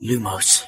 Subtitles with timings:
[0.00, 0.62] لوموس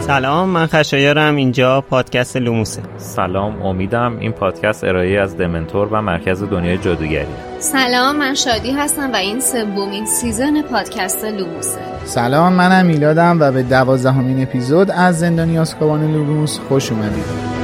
[0.00, 1.36] سلام من خشایارم.
[1.36, 2.82] اینجا پادکست لوموسه.
[2.96, 7.26] سلام امیدم این پادکست ارائه‌ای از دمنتور و مرکز دنیای جادوگری.
[7.58, 11.80] سلام من شادی هستم و این سومین season پادکست لوموسه.
[12.04, 17.55] سلام منم میلادم و به دوازدهمین اپیزود از زندانی آزکابان لوموس خوش اومدید.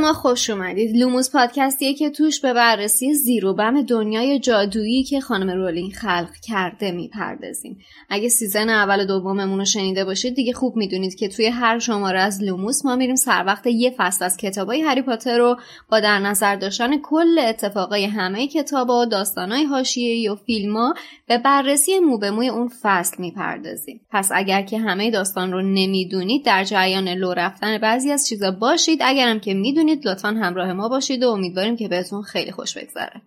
[0.00, 0.96] ما خوش اومدید.
[0.96, 6.30] لوموس پادکستیه که توش به بررسی زیر و بم دنیای جادویی که خانم رولینگ خلق
[6.42, 7.78] کرده می‌پردازیم.
[8.08, 12.20] اگه season اول و دوممون رو شنیده باشید دیگه خوب می‌دونید که توی هر شماره
[12.20, 15.56] از لوموس ما میریم سر وقت یه فصل از کتابای هری پاتر رو
[15.90, 20.94] با در نظر داشتن کل اتفاقای همه کتابا و داستانای حاشیه‌ای و فیلما
[21.28, 24.00] به بررسی مو به موی اون فصل می‌پردازیم.
[24.10, 28.98] پس اگر که همه داستان رو نمی‌دونید در جریان لو رفتن بعضی از چیزا باشید.
[29.02, 33.22] اگرم که می‌دونید لطفا همراه ما باشید و امیدواریم که بهتون خیلی خوش بگذره.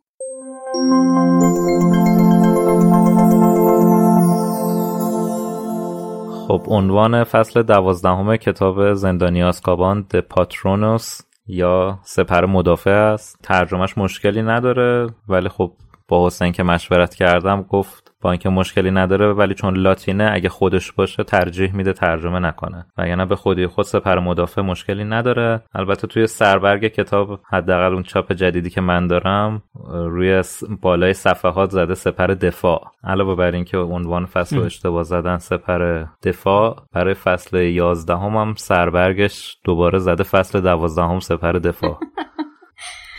[6.47, 13.39] خب عنوان فصل دوازدهم کتاب زندانی آسکابان د پاترونوس یا سپر مدافع است.
[13.43, 15.73] ترجمهش مشکلی نداره ولی خب
[16.13, 20.91] با حسین که مشورت کردم گفت با اینکه مشکلی نداره ولی چون لاتینه اگه خودش
[20.91, 22.85] باشه ترجیح میده ترجمه نکنه.
[22.97, 25.61] وگرنه به خودی خود سپر مدافع مشکلی نداره.
[25.73, 30.43] البته توی سربرگ کتاب حداقل اون چاپ جدیدی که من دارم روی
[30.81, 32.81] بالای صفحات زده سپر دفاع.
[33.03, 38.53] علاوه بر اینکه عنوان فصل رو اشتباه زدن سپر دفاع برای فصل 11 هم, هم
[38.57, 41.99] سربرگش دوباره زده فصل 12 هم سپر دفاع.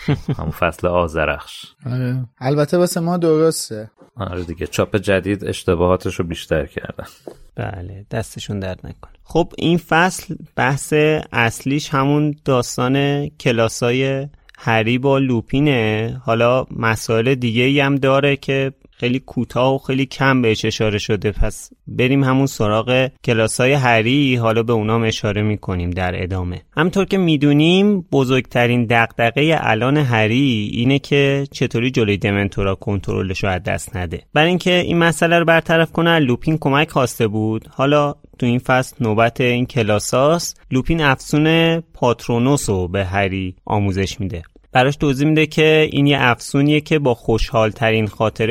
[0.38, 2.24] همون فصل آزرخش آره.
[2.38, 3.90] البته واسه ما درسته.
[4.16, 7.06] آره دیگه چاپ جدید اشتباهاتش رو بیشتر کردن.
[7.54, 10.92] بله دستشون درد نکن خب این فصل بحث
[11.32, 14.28] اصلیش همون داستان کلاسای
[14.58, 16.20] هری با لوپینه.
[16.24, 21.32] حالا مسائل دیگه ای هم داره که خیلی کوتاه و خیلی کم بهش اشاره شده.
[21.32, 26.62] پس بریم همون سراغ کلاسای هری حالا به اونام اشاره می‌کنیم در ادامه.
[26.76, 33.62] همطور که می‌دونیم بزرگترین دقدقه الان هری اینه که چطوری جلوی دمنتورا کنترلش رو از
[33.62, 34.22] دست نده.
[34.34, 37.68] برای اینکه این مسئله رو برطرف کنه لوپین کمک خواسته بود.
[37.70, 44.42] حالا تو این فصل نوبت این کلاساست لوپین افسون پاترونوس رو به هری آموزش میده.
[44.72, 48.50] براش توضیح میده که این یه افسونیه که با خوشحال ترین خاطر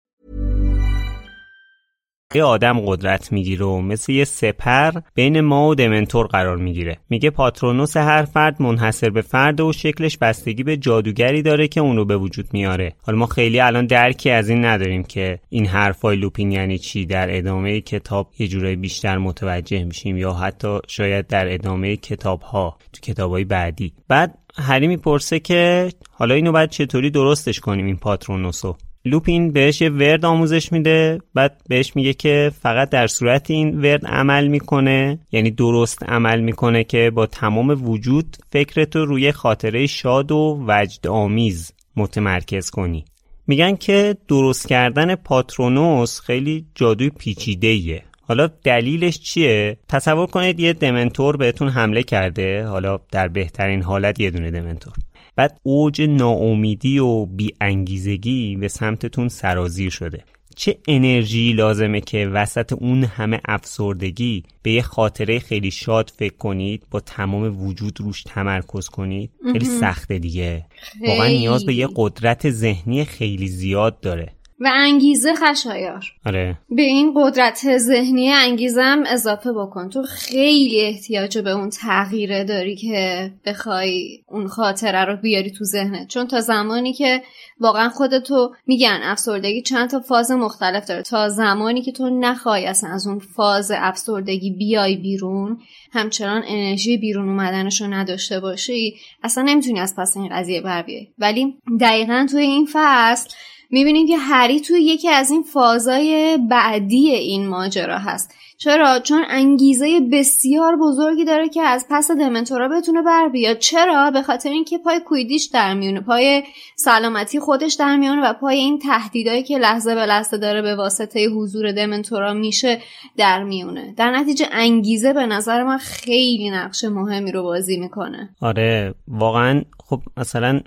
[2.33, 6.97] یه آدم قدرت می‌گیره و مثل یه سپر بین ما و دمنتور قرار می‌گیره.
[7.09, 11.95] میگه پاترونوس هر فرد منحصر به فرد و شکلش بستگی به جادوگری داره که اون
[11.95, 12.93] رو به وجود میاره.
[13.03, 17.37] حالا ما خیلی الان درکی از این نداریم که این حرفای لوپین یعنی چی؟ در
[17.37, 23.01] ادامه کتاب یه جورایی بیشتر متوجه میشیم یا حتی شاید در ادامه کتاب ها تو
[23.01, 23.93] کتاب های بعدی.
[24.07, 28.75] بعد هری می‌پرسه که حالا اینو باید چطوری درستش کنیم این پاترونوسو؟
[29.05, 34.05] لوپین بهش یه ورد آموزش میده بعد بهش میگه که فقط در صورت این ورد
[34.05, 40.65] عمل می‌کنه یعنی درست عمل می‌کنه که با تمام وجود فکرتو روی خاطره شاد و
[40.67, 43.05] وجد آمیز متمرکز کنی.
[43.47, 51.37] میگن که درست کردن پاترونوس خیلی جادوی پیچیده حالا دلیلش چیه؟ تصور کنید یه دمنتور
[51.37, 54.93] بهتون حمله کرده حالا در بهترین حالت یه دونه دمنتور.
[55.35, 60.23] بعد اوج ناامیدی و بیانگیزگی به سمتتون سرازیر شده.
[60.55, 66.83] چه انرژی لازمه که وسط اون همه افسردگی به یه خاطره خیلی شاد فکر کنید
[66.91, 70.65] با تمام وجود روش تمرکز کنید؟ خیلی سخته دیگه.
[71.07, 74.33] واقعا نیاز به یه قدرت ذهنی خیلی زیاد داره.
[74.61, 76.05] و انگیزه خشایار.
[76.25, 76.57] آره.
[76.69, 79.89] به این قدرت ذهنی انگیزم اضافه بکن.
[79.89, 86.07] تو خیلی احتیاج به اون تغییره داری که بخوای اون خاطره رو بیاری تو ذهنت.
[86.07, 87.21] چون تا زمانی که
[87.59, 91.01] واقعا خودتو میگن افسردگی چند تا فاز مختلف داره.
[91.01, 95.59] تا زمانی که تو نخوای اصلا از اون فاز افسردگی بیای بیرون
[95.91, 101.07] همچنان انرژی بیرون اومدنش رو نداشته باشی اصلا نمی‌تونی از پس این قضیه بر بیای.
[101.17, 103.29] ولی دقیقا توی این فصل
[103.71, 108.33] می‌بینیم که هری توی یکی از این فازای بعدی این ماجرا هست.
[108.57, 113.57] چرا؟ چون انگیزه بسیار بزرگی داره که از پس دمنتورا بتونه بر بیاد.
[113.57, 116.43] چرا؟ به خاطر اینکه پای کویدیش در میونه پای
[116.75, 121.27] سلامتی خودش در میونه و پای این تهدیدایی که لحظه به لحظه داره به واسطه
[121.27, 122.81] حضور دمنتورا میشه
[123.17, 123.93] در میونه.
[123.97, 128.29] در نتیجه انگیزه به نظر من خیلی نقش مهمی رو بازی می‌کنه.
[128.41, 130.59] آره واقعا خب مثلا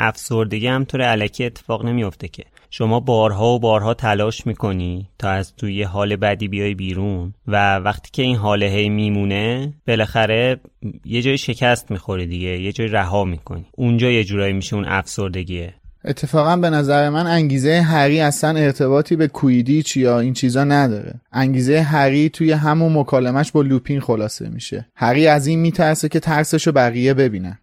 [0.00, 2.44] افسردگی هم طور علکی اتفاق نمیافته که.
[2.74, 8.10] شما بارها و بارها تلاش می‌کنی تا از توی حال بدی بیای بیرون و وقتی
[8.12, 10.60] که این حال هی میمونه بالاخره
[11.04, 13.66] یه جای شکست می‌خوری دیگه یه جای رها می‌کنی.
[13.72, 15.74] اونجا یه جورایی میشه اون افسردگیه.
[16.04, 21.14] اتفاقا به نظر من انگیزه هری اصلا ارتباطی به کویدیچ یا این چیزا نداره.
[21.32, 24.86] انگیزه هری توی همون مکالمش با لوپین خلاصه میشه.
[24.94, 27.58] هری از این میترسه که ترسشو بقیه ببینن.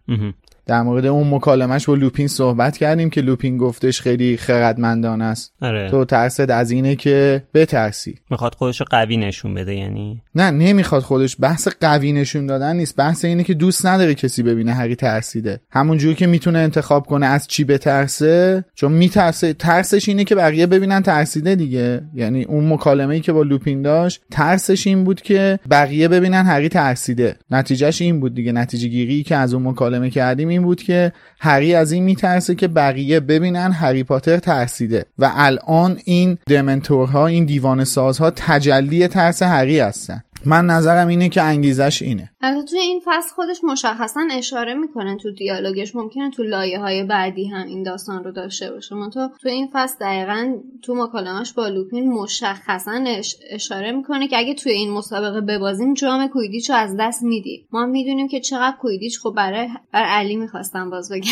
[0.66, 5.52] در مورد اون مکالمش با لوپین صحبت کردیم که لوپین گفتش خیلی خردمندانه است.
[5.62, 5.90] آره.
[5.90, 8.18] تو ترسد از اینه که بترسی.
[8.30, 12.96] می‌خواد خودش قوی نشون بده یعنی؟ نه نمی‌خواد خودش بحث قوی نشون دادن نیست.
[12.96, 15.60] بحث اینه که دوست نداره کسی ببینه هری ترسیده.
[15.70, 19.52] همون جوری که می‌تونه انتخاب کنه از چی بترسه چون میترسه.
[19.52, 22.02] ترسش اینه که بقیه ببینن ترسیده دیگه.
[22.14, 26.68] یعنی اون مکالمه ای که با لوپین داشت ترسش این بود که بقیه ببینن هری
[26.68, 27.36] ترسیده.
[27.50, 28.52] نتیجهش این بود دیگه.
[28.52, 32.68] نتیجه گیری که از اون مکالمه کردیم این بود که هری از این میترسه که
[32.68, 35.04] بقیه ببینن هری پاتر ترسیده.
[35.18, 40.22] و الان این دمنتورها این دیوان سازها تجلی ترس هری هستن.
[40.44, 42.30] من نظرم اینه که انگیزش اینه.
[42.40, 45.96] البته توی این فصل خودش مشخصا اشاره می‌کنه تو دیالوگش.
[45.96, 48.94] ممکنه تو لایه های بعدی هم این داستان رو داشته باشه.
[48.94, 53.04] من تو تو این فصل دقیقا تو مکالمش با لوپین مشخصا
[53.50, 57.86] اشاره می‌کنه که اگه توی این مسابقه ببازیم جام کویدیچ رو از دست میدیم ما
[57.86, 61.30] می‌دونیم که چقدر کویدیچ خب برای بر علی می‌خواستم باز بگم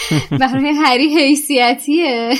[0.40, 2.34] برای هری حیثیتیه.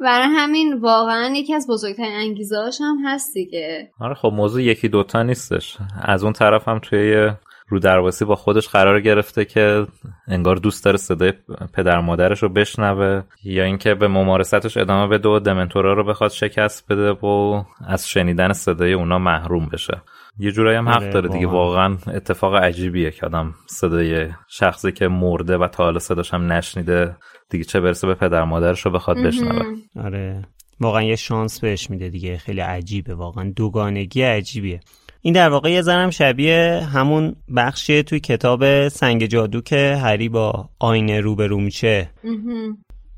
[0.00, 3.90] برای همین واقعا یکی از بزرگترین انگیزه هم هست دیگه.
[4.00, 5.76] آره خب موضوع یکی دوتا نیستش.
[6.02, 7.30] از اون طرف هم توی
[7.68, 9.86] رو درواسی با خودش قرار گرفته که
[10.28, 11.32] انگار دوست داره صدای
[11.72, 16.92] پدر مادرش رو بشنوه یا اینکه به ممارستش ادامه بده و دمنتورا رو بخواد شکست
[16.92, 20.02] بده و از شنیدن صدای اونا محروم بشه.
[20.38, 21.46] یه جورایی هم حق آره، داره دیگه.
[21.46, 21.96] واقعا.
[22.06, 27.16] اتفاق عجیبیه که آدم صدای شخصی که مرده و تا حالا صداش هم نشنیده
[27.50, 29.62] دیگه چه برسه به پدر مادرش رو بخواد بشنوه.
[30.04, 30.42] آره.
[30.80, 32.36] واقعا یه شانس بهش میده دیگه.
[32.36, 34.80] خیلی عجیبه واقعا دوگانگی عجیبیه.
[35.22, 40.68] این در واقع یه زنم شبیه همون بخشیه توی کتاب سنگ جادو که هری با
[40.78, 42.10] آینه روبرو میشه.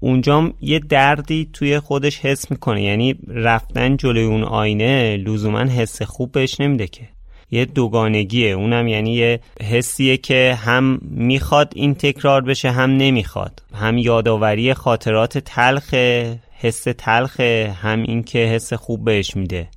[0.00, 2.82] اونجام یه دردی توی خودش حس می‌کنه.
[2.82, 7.08] یعنی رفتن جلوی اون آینه لزوما حس خوب بهش نمیده که.
[7.50, 8.50] یه دوگانگیه.
[8.50, 13.62] اونم یعنی یه حسیه که هم می‌خواد این تکرار بشه هم نمی‌خواد.
[13.74, 15.94] هم یادآوری خاطرات تلخ
[16.60, 19.68] حس تلخ هم این که حس خوب بهش میده.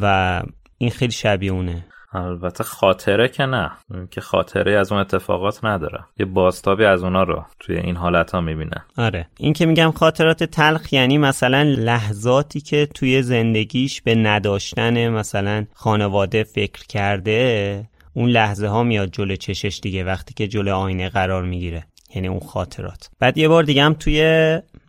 [0.00, 0.42] و
[0.78, 1.84] این خیلی شبیه اونه.
[2.12, 3.70] البته خاطره که نه.
[4.10, 6.04] که خاطره از اون اتفاقات نداره.
[6.18, 8.84] یه باستابی از اونا رو توی این حالت ها می‌بینه.
[8.96, 9.28] آره.
[9.38, 16.44] این که میگم خاطرات تلخ یعنی مثلا لحظاتی که توی زندگیش به نداشتن مثلا خانواده
[16.44, 21.84] فکر کرده اون لحظه ها میاد جلو چشش دیگه وقتی که جلو آینه قرار می‌گیره.
[22.14, 23.10] یعنی اون خاطرات.
[23.18, 24.20] بعد یه بار دیگه هم توی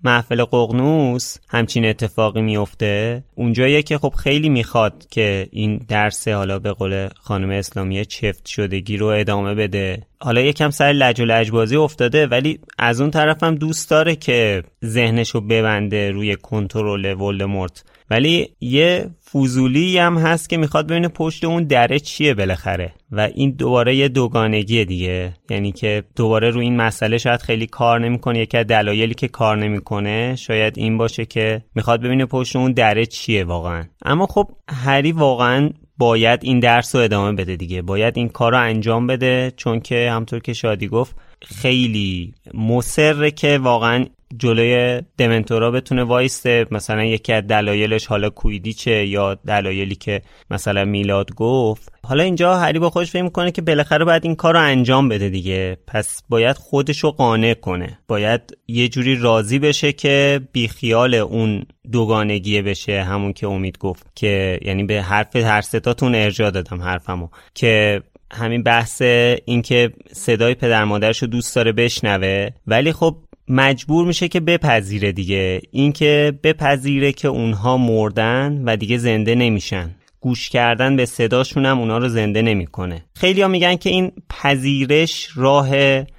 [0.08, 6.72] محفل ققنوس همچین اتفاقی میفته اونجاییه که خب خیلی می‌خواد که این درس حالا به
[6.72, 10.04] قول خانم اسلامیه چفت شدگی رو ادامه بده.
[10.20, 15.42] حالا یکم سر لج و لجبازی افتاده ولی از اون طرفم دوست داره که ذهنشو
[15.42, 17.84] ببنده روی کنترل ولدمورت.
[18.10, 22.94] ولی یه فوزولی هم هست که می‌خواد ببینه پشت اون دره چیه بالاخره.
[23.12, 25.34] و این دوباره یه دوگانگی دیگه.
[25.50, 28.40] یعنی که دوباره رو این مسئله شاید خیلی کار نمی‌کنه.
[28.40, 33.06] یکی از دلایلی که کار نمی‌کنه شاید این باشه که می‌خواد ببینه پشت اون دره
[33.06, 33.84] چیه واقعا.
[34.06, 37.82] اما خب هری واقعا باید این درس رو ادامه بده دیگه.
[37.82, 39.54] باید این کار رو انجام بده.
[39.58, 44.06] چون که همطور که شادی گفت خیلی مصره که واقعا
[44.38, 51.36] جلوی دمنتورا بتونه وایسته مثلا یکی از دلایلش حالا کویدیچه یا دلایلی که مثلا میلاد
[51.36, 51.92] گفت.
[52.04, 55.30] حالا اینجا هری با خودش فکر می‌کنه که بالاخره باید این کار رو انجام بده
[55.30, 55.78] دیگه.
[55.88, 58.00] پس باید خودش رو قانع کنه.
[58.08, 63.04] باید یه جوری راضی بشه که بیخیال اون دوگانگیه بشه.
[63.04, 67.28] همون که امید گفت که یعنی به حرف هر ستاتون ارجاع دادم حرفمو.
[67.54, 69.02] که همین بحث
[69.46, 73.18] اینکه صدای پدر مادرش رو دوست داره بشنوه ولی خب
[73.50, 75.62] مجبور میشه که بپذیره دیگه.
[75.72, 79.96] اینکه بپذیره که اونها مردن و دیگه زنده نمیشن.
[80.20, 83.06] گوش کردن به صداشون هم اونا رو زنده نمی‌کنه.
[83.16, 85.70] خیلی ها میگن که این پذیرش راه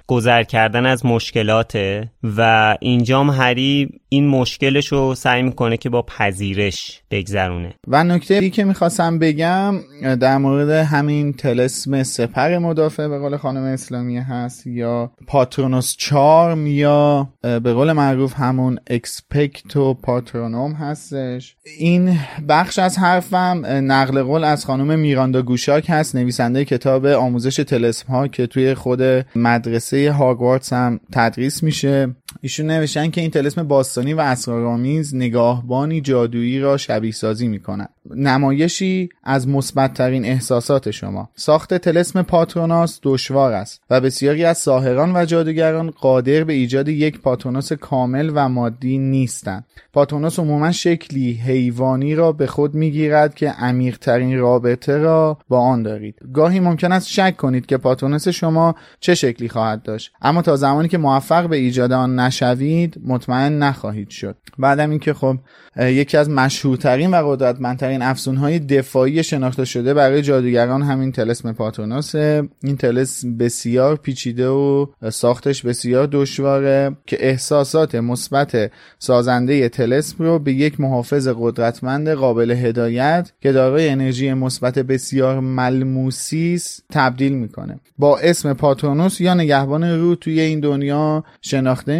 [0.09, 7.01] گذر کردن از مشکلاته و اینجام هری این مشکلش رو سعی می‌کنه که با پذیرش
[7.11, 7.73] بگذرونه.
[7.87, 9.75] و نکته ای که می‌خواستم بگم
[10.19, 17.29] در مورد همین تلسم سپر مدافع به قول خانم اسلامی هست یا پاترونوس چارم یا
[17.41, 21.55] به قول معروف همون اکسپکتو پاترونوم هستش.
[21.79, 22.17] این
[22.49, 28.27] بخش از حرفم نقل قول از خانم میراندا گوشاک هست نویسنده کتاب آموزش تلسم ها
[28.27, 29.01] که توی خود
[29.35, 32.15] مدرسه هاگوارتس هم تدریس میشه.
[32.41, 37.89] ایشون نوشتن که این تلسم باستانی و اسرارآمیز نگاهبانی جادویی را شبیه سازی می کند.
[38.15, 41.29] نمایشی از مثبتترین احساسات شما.
[41.35, 47.21] ساخت تلسم پاتروناس دشوار است و بسیاری از ساهران و جادوگران قادر به ایجاد یک
[47.21, 49.65] پاتروناس کامل و مادی نیستند.
[49.93, 56.15] پاتروناس عموما شکلی حیوانی را به خود می‌گیرد که عمیقترین رابطه را با آن دارید.
[56.33, 60.11] گاهی ممکن است شک کنید که پاتروناس شما چه شکلی خواهد داشت.
[60.21, 64.35] اما تا زمانی که موفق به ایجاد آن نشوید مطمئن نخواهید شد.
[64.57, 65.37] بعدم اینکه خب
[65.79, 72.15] یکی از مشهورترین و قدرتمندترین افسونهای دفاعی شناخته شده برای جادوگران همین تلسم پاتوناس.
[72.15, 80.53] این تلسم بسیار پیچیده و ساختش بسیار دشواره که احساسات مثبت سازنده تلسم رو به
[80.53, 87.79] یک محافظ قدرتمند قابل هدایت که دارای انرژی مثبت بسیار ملموسی است تبدیل می‌کنه.
[87.97, 91.99] با اسم پاتونوس یا نگهبان رو توی این دنیا شناخته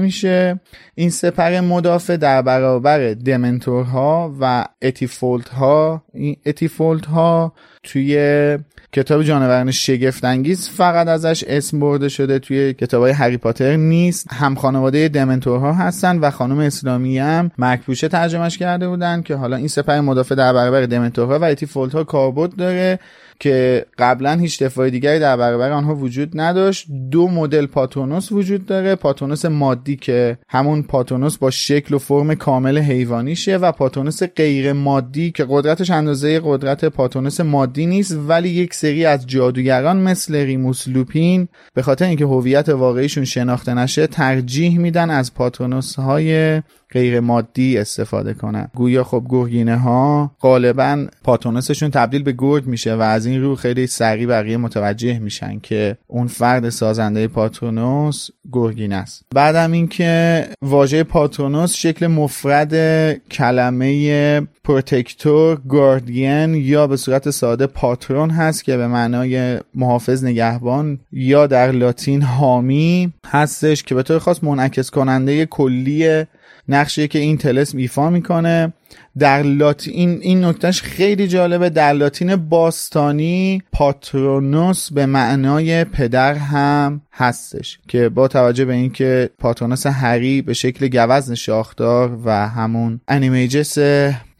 [0.95, 8.57] این سپر مدافع در برابر Dementor ها و Lethifold ها این Lethifold ها توی
[8.93, 14.33] کتاب جانوران شگفت انگیز فقط ازش اسم برده شده توی کتاب های هری پاتر نیست.
[14.33, 19.55] هم خانواده Dementor ها هستن و خانم اسلامی هم مرگ‌پوشه ترجمهش کرده بودن که حالا
[19.55, 22.99] این سپر مدافع در برابر Dementor ها و Lethifold ها کاربرد داره.
[23.39, 26.88] که قبلا هیچ دفاع دیگری در برابر آنها وجود نداشت.
[27.12, 28.96] دو مدل Patronus وجود داره.
[28.95, 35.31] Patronus مادی که همون Patronus با شکل و فرم کامل حیوانیشه و Patronus غیر مادی
[35.31, 41.48] که قدرتش اندازه قدرت Patronus مادی نیست ولی یک سری از جادوگران مثل ریموس لوپین
[41.74, 48.34] به خاطر اینکه هویت واقعیشون شناخته نشه ترجیح میدن از پاتونوس های غیر مادی استفاده
[48.34, 48.67] کنن.
[48.75, 53.88] گویا خب گرگینه ها غالبا پاتونسشون تبدیل به گرگ میشه و از این رو خیلی
[53.88, 59.25] سریع بقیه متوجه میشن که اون فرد سازنده پاتونوس گرگین است.
[59.36, 62.74] بعدم اینکه واژه پاتونوس شکل مفرد
[63.13, 71.48] کلمه پروتکتور گاردین یا به صورت ساده پاترون هست که به معنای محافظ نگهبان یا
[71.48, 76.25] در لاتین حامی هستش که به طور خاص منعکس کننده کلی
[76.69, 78.73] نقشی که این طلسم ایفا می‌کنه.
[79.19, 81.69] در لاتین این نکتهش خیلی جالبه.
[81.69, 89.85] در لاتین باستانی Patronus به معنای پدر هم هستش که با توجه به اینکه Patronus
[89.85, 93.77] هری به شکل گوزن شاخدار و همون Animagus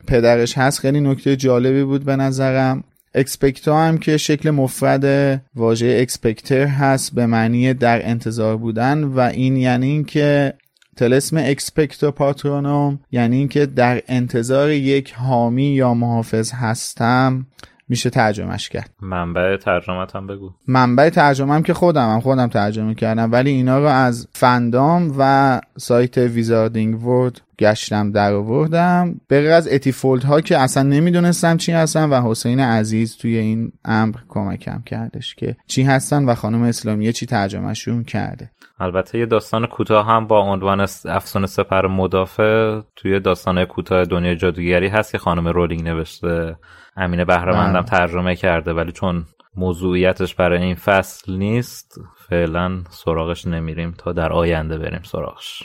[0.08, 2.84] پدرش هست خیلی نکته جالبی بود به نظرم.
[3.16, 9.58] Expecto هم که شکل مفرد واژه اکسپکتر هست به معنی در انتظار بودن و این
[9.58, 10.54] یعنی اینکه
[11.00, 17.46] طلسم Expecto Patronum یعنی اینکه در انتظار یک حامی یا محافظ هستم
[17.90, 18.90] میشه ترجمهش کرد.
[19.02, 20.52] منبع ترجمت هم بگو.
[20.68, 25.62] منبع ترجمه هم که خودم هم خودم ترجمه کردم ولی اینا رو از fandom و
[25.78, 32.10] سایت Wizarding World گشتم در آوردم به جز Lethifold ها که اصلا نمی‌دونستم چی هستن
[32.10, 37.26] و حسین عزیز توی این امر کمکم کردش که چی هستن و خانم اسلامیه چی
[37.26, 38.52] ترجمهشون کرده.
[38.80, 44.88] البته یه داستان کوتاه هم با عنوان افسون سپر مدافع توی داستان کوتاه دنیای جادوگری
[44.88, 46.56] هست که خانم رولینگ نوشته.
[47.00, 47.90] امینه بهرهمندم بله.
[47.90, 49.26] ترجمه کرده ولی چون
[49.56, 55.64] موضوعیتش برای این فصل نیست فعلا سراغش نمیریم تا در آینده بریم سراغش.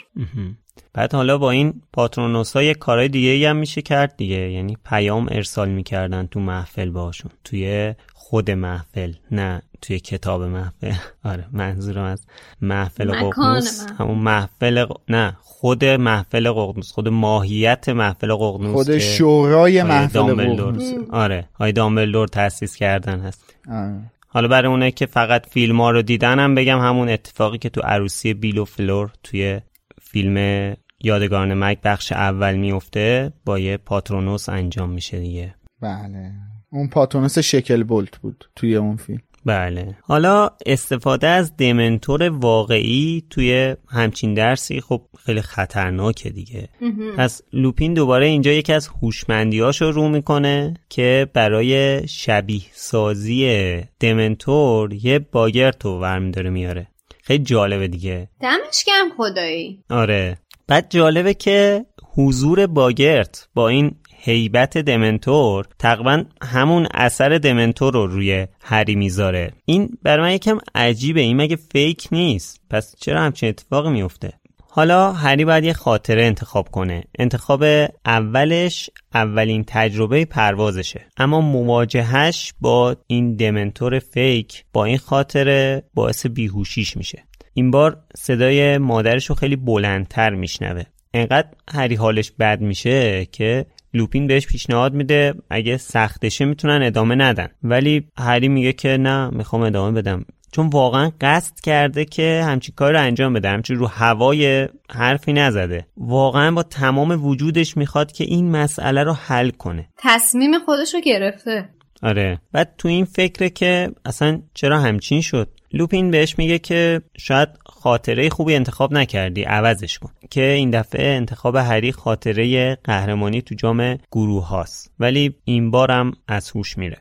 [0.93, 4.51] بعد حالا با این پاترونوس های کارهای دیگه هم میشه کرد دیگه.
[4.51, 7.93] یعنی پیام ارسال می‌کردن تو محفل باشون توی
[8.27, 10.93] خود محفل نه توی کتاب محفل.
[11.31, 12.25] آره منظورم از
[12.61, 13.85] محفل ققنوس.
[13.99, 20.93] همون محفل نه خود محفل ققنوس خود ماهیت محفل ققنوس خود شورای محفل ققنوس.
[21.09, 23.55] آره های دامبلدور تاسیس کردن هست.
[23.71, 24.11] آره.
[24.27, 28.33] حالا برای اونه که فقط فیلم ها رو دیدنم بگم همون اتفاقی که تو عروسی
[28.33, 29.61] بیل و فلور توی
[30.01, 35.55] فیلم یادگارن مک بخش اول میفته با یه پاترونوس انجام میشه دیگه.
[35.81, 36.54] بله.
[36.71, 39.21] اون پاترونوس شکل بولت بود توی اون فیلم.
[39.45, 39.97] بله.
[40.01, 46.69] حالا استفاده از دمنتور واقعی توی همچین درسی خب خیلی خطرناکه دیگه.
[47.17, 55.19] پس لوپین دوباره اینجا یکی از هوشمندیاشو رو می‌کنه که برای شبیه سازی دمنتور یه
[55.19, 56.87] باگرتو ورم داره میاره.
[57.23, 58.29] خیلی جالبه دیگه.
[58.41, 59.83] دمش گم خدایی.
[59.89, 60.37] آره.
[60.67, 63.95] بعد جالبه که حضور باگرت با این
[64.25, 69.51] هیبت دمنتور تقریبا همون اثر دمنتور رو روی هری می‌ذاره.
[69.65, 71.21] این برای من یکم عجیبه.
[71.21, 74.33] این مگه فیک نیست؟ پس چرا همچین اتفاقی میفته
[74.69, 77.03] حالا هری باید یه خاطره انتخاب کنه.
[77.19, 77.63] انتخاب
[78.05, 81.05] اولش اولین تجربه پروازشه.
[81.17, 87.23] اما مواجهش با این دمنتور فیک با این خاطره باعث بیهوشیش میشه.
[87.53, 90.83] این بار صدای مادرش رو خیلی بلندتر میشنوه.
[91.13, 97.47] انقدر هری حالش بد میشه که لوپین بهش پیشنهاد میده اگه سختشه می‌تونن ادامه ندن.
[97.63, 100.25] ولی هری میگه که نه می‌خوام ادامه بدم.
[100.51, 105.87] چون واقعا قصد کرده که همچین کار رو انجام بده همچین رو هوای حرفی نزده.
[105.97, 109.89] واقعا با تمام وجودش می‌خواد که این مسئله رو حل کنه.
[109.97, 111.69] تصمیم خودش رو گرفته.
[112.03, 112.41] آره.
[112.51, 118.29] بعد تو این فکره که اصلا چرا همچین شد؟ لوپین بهش میگه که شاید خاطره
[118.29, 120.11] خوبی انتخاب نکردی عوضش کن.
[120.29, 124.91] که این دفعه انتخاب هری خاطره قهرمانی تو جام گروه هاست.
[124.99, 126.97] ولی این بارم از هوش میره.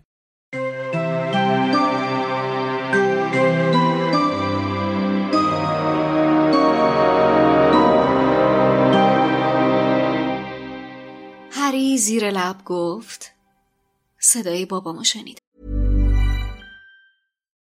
[11.50, 13.34] هری زیر لب گفت
[14.18, 15.43] صدای بابامو شنید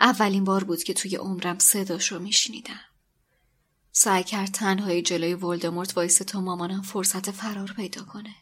[0.00, 2.80] اولین بار بود که توی عمرم صداش رو میشنیدم.
[3.92, 8.34] سعی کرد تنهایی جلوی ولدمورت وایسه تا مامانم فرصت فرار پیدا کنه.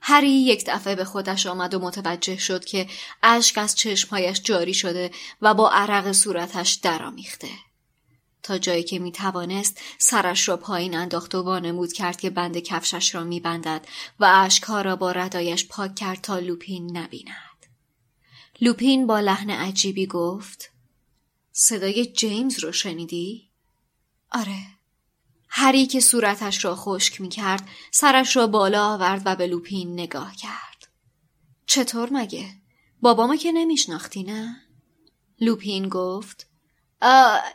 [0.00, 2.88] هری یک دفعه به خودش آمد و متوجه شد که
[3.22, 5.10] اشک از چشمهایش جاری شده
[5.42, 7.48] و با عرق صورتش درآمیخته.
[8.42, 13.14] تا جایی که می توانست سرش را پایین انداخت و وانمود کرد که بند کفشش
[13.14, 13.86] را می بندد
[14.20, 17.45] و اشکها را با ردایش پاک کرد تا لوپین نبیند.
[18.60, 20.70] لوپین با لحن عجیبی گفت
[21.52, 23.48] صدای جیمز رو شنیدی؟
[24.30, 24.58] آره.
[25.48, 30.36] هری که صورتش را خشک می کرد سرش را بالا آورد و به لوپین نگاه
[30.36, 30.88] کرد.
[31.66, 32.50] چطور مگه؟
[33.00, 34.56] بابامو که نمیشناختی نه؟
[35.40, 36.46] لوپین گفت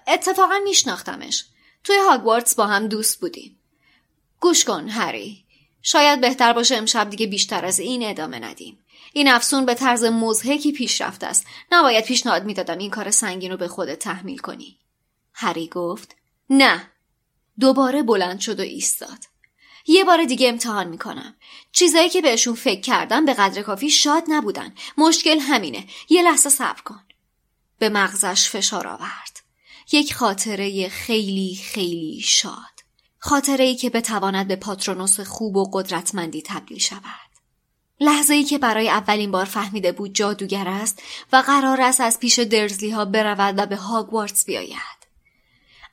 [0.08, 1.46] اتفاقا میشناختمش.
[1.84, 3.60] توی هاگوارتس با هم دوست بودیم.
[4.40, 5.46] گوش کن هری.
[5.84, 8.80] شاید بهتر باشه امشب دیگه بیشتر از این ادامه ندیم.
[9.13, 11.46] این افسون به طرز مزهکی پیشرفته است.
[11.72, 14.78] نباید پیشنهاد می‌دادم این کار سنگین رو به خودت تحمیل کنی.
[15.34, 16.15] هری گفت
[16.50, 16.91] نه.
[17.60, 19.17] دوباره بلند شد و ایستاد.
[19.88, 21.36] یه بار دیگه امتحان می‌کنم.
[21.72, 24.74] چیزایی که بهشون فکر کردم به قدر کافی شاد نبودن.
[24.98, 25.88] مشکل همینه.
[26.10, 27.04] یه لحظه صبر کن.
[27.80, 29.39] به مغزش فشار آورد.
[29.91, 32.71] یک خاطره خیلی خیلی شاد.
[33.24, 37.32] خاطره ای که بتواند به پاترونوس خوب و قدرتمندی تبدیل شود.
[38.00, 41.02] لحظه ای که برای اولین بار فهمیده بود جادوگر است
[41.34, 45.02] و قرار است از پیش دورسلی ها برود و به هاگوارتس بیاید.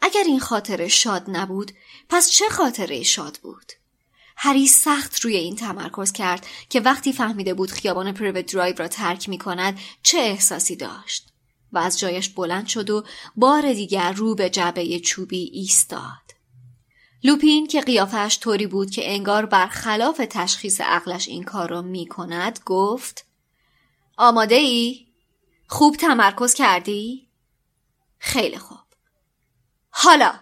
[0.01, 1.73] اگر این خاطره شاد نبود
[2.09, 3.73] پس چه خاطره شاد بود؟
[4.37, 9.29] هری سخت روی این تمرکز کرد که وقتی فهمیده بود خیابان پریوت درایو را ترک
[9.29, 11.29] می کند چه احساسی داشت
[11.73, 13.05] و از جایش بلند شد و
[13.37, 16.28] بار دیگر رو به جعبه چوبی ایستاد.
[17.23, 22.61] لوپین که قیافش طوری بود که انگار برخلاف تشخیص عقلش این کار را می کند
[22.65, 23.27] گفت
[24.17, 25.07] آماده ای؟
[25.67, 27.29] خوب تمرکز کردی؟
[28.19, 28.79] خیلی خوب.
[29.91, 30.35] حالا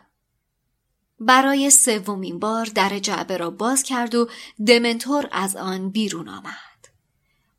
[1.20, 4.28] برای سومین بار در جعبه را باز کرد و
[4.66, 6.88] دمنتور از آن بیرون آمد.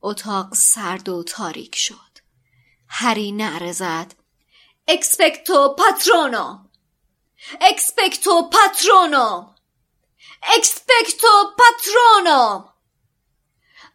[0.02, 2.18] اتاق سرد و تاریک شد.
[2.88, 4.14] هری نعره زد.
[4.88, 6.67] Expecto Patrono
[7.62, 9.48] Expecto Patrono
[10.44, 12.64] Expecto Patrono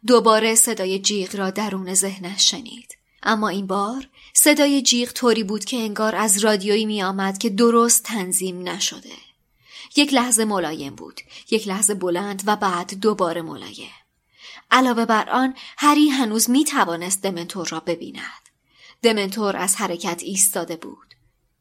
[0.07, 2.97] دوباره صدای جیغ را درون ذهنش شنید.
[3.23, 8.03] اما این بار صدای جیغ طوری بود که انگار از رادیویی می آمد که درست
[8.03, 9.13] تنظیم نشده.
[9.95, 11.21] یک لحظه ملایم بود.
[11.51, 13.91] یک لحظه بلند و بعد دوباره ملایم.
[14.71, 18.49] علاوه بر آن هری هنوز می توانست Dementor را ببیند.
[19.01, 21.12] دمنتور از حرکت ایستاده بود.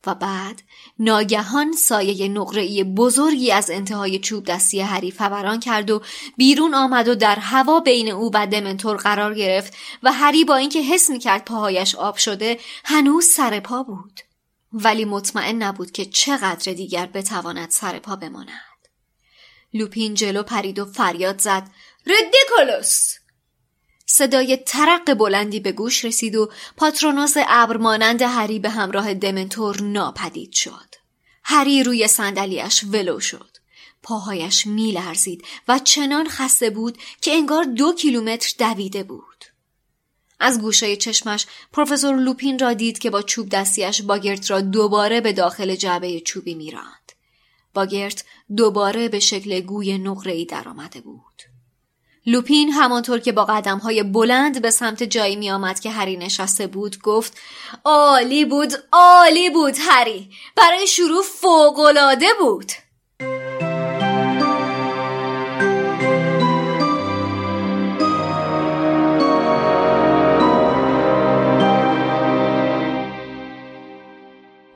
[0.07, 0.63] و بعد
[0.99, 6.03] ناگهان سایه نقره‌ای بزرگی از انتهای چوب دستی هری فوران کرد و
[6.37, 10.83] بیرون آمد و در هوا بین او و دمنتور قرار گرفت و هری با اینکه
[10.83, 14.21] حس می‌کرد پاهایش آب شده هنوز سر پا بود.
[14.73, 18.49] ولی مطمئن نبود که چقدر دیگر بتواند سر پا بماند.
[19.75, 21.71] لوپین جلو پرید و فریاد زد.
[22.07, 23.22] ردیکولوس
[24.23, 30.53] صدای ترق بلندی به گوش رسید و پاترونوس ابر مانند هری به همراه دمنتور ناپدید
[30.53, 30.95] شد.
[31.45, 33.57] هری روی صندلیاش ولو شد.
[34.03, 39.45] پاهایش میلرزید و چنان خسته بود که انگار دو کیلومتر دویده بود.
[40.41, 45.33] از گوشه چشمش پروفسور لوپین را دید که با چوب دستیش باگرت را دوباره به
[45.33, 47.13] داخل جعبه چوبی میراند.
[47.75, 48.25] باگرت
[48.57, 51.52] دوباره به شکل گوی نقره‌ای درآمده بود.
[52.27, 56.99] لوپین همانطور که با قدمهای بلند به سمت جایی می آمد که هری نشسته بود
[56.99, 57.39] گفت
[57.85, 60.31] عالی بود عالی بود هری!
[60.57, 62.73] برای شروع فوقالعاده بود!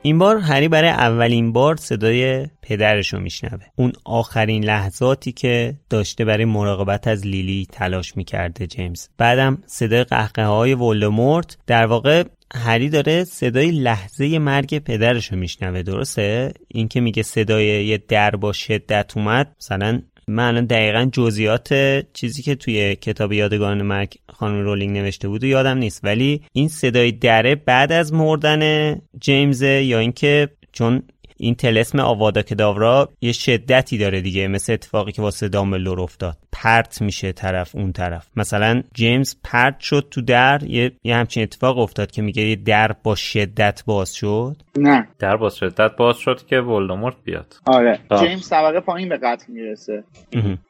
[0.01, 3.63] این بار هری برای اولین بار صدای پدرش رو میشنوه.
[3.75, 9.07] اون آخرین لحظاتی که داشته برای مراقبت از لیلی تلاش می‌کرده جیمز.
[9.17, 11.57] بعدم صدای قهقه های ولدمورت.
[11.67, 12.23] در واقع
[12.55, 18.35] هری داره صدای لحظه مرگ پدرش رو میشنوه درسته؟ این که میگه صدای یه در
[18.35, 21.73] با شدت اومد مثلا من الان دقیقا جزئیات
[22.13, 25.99] چیزی که توی کتاب یادگان مرگ خانم رولینگ نوشته بود و یادم نیست.
[26.03, 31.03] ولی این صدای دره بعد از مردن جیمز یا اینکه چون
[31.37, 36.37] این تلسم آوادا کداورا یه شدتی داره دیگه مثل اتفاقی که واسه دامبلدور افتاد.
[36.63, 38.27] پرت میشه طرف اون طرف.
[38.35, 42.91] مثلا جیمز پرت شد تو در یه, یه همچین اتفاق افتاد که میگه یه در
[43.03, 44.55] با شدت باز شد.
[44.77, 45.07] نه.
[45.19, 47.55] در باز شدت باز شد که ولدمورت بیاد.
[47.65, 47.99] آره.
[48.19, 50.03] جیمز طبقه پایین به قتل می‌رسه.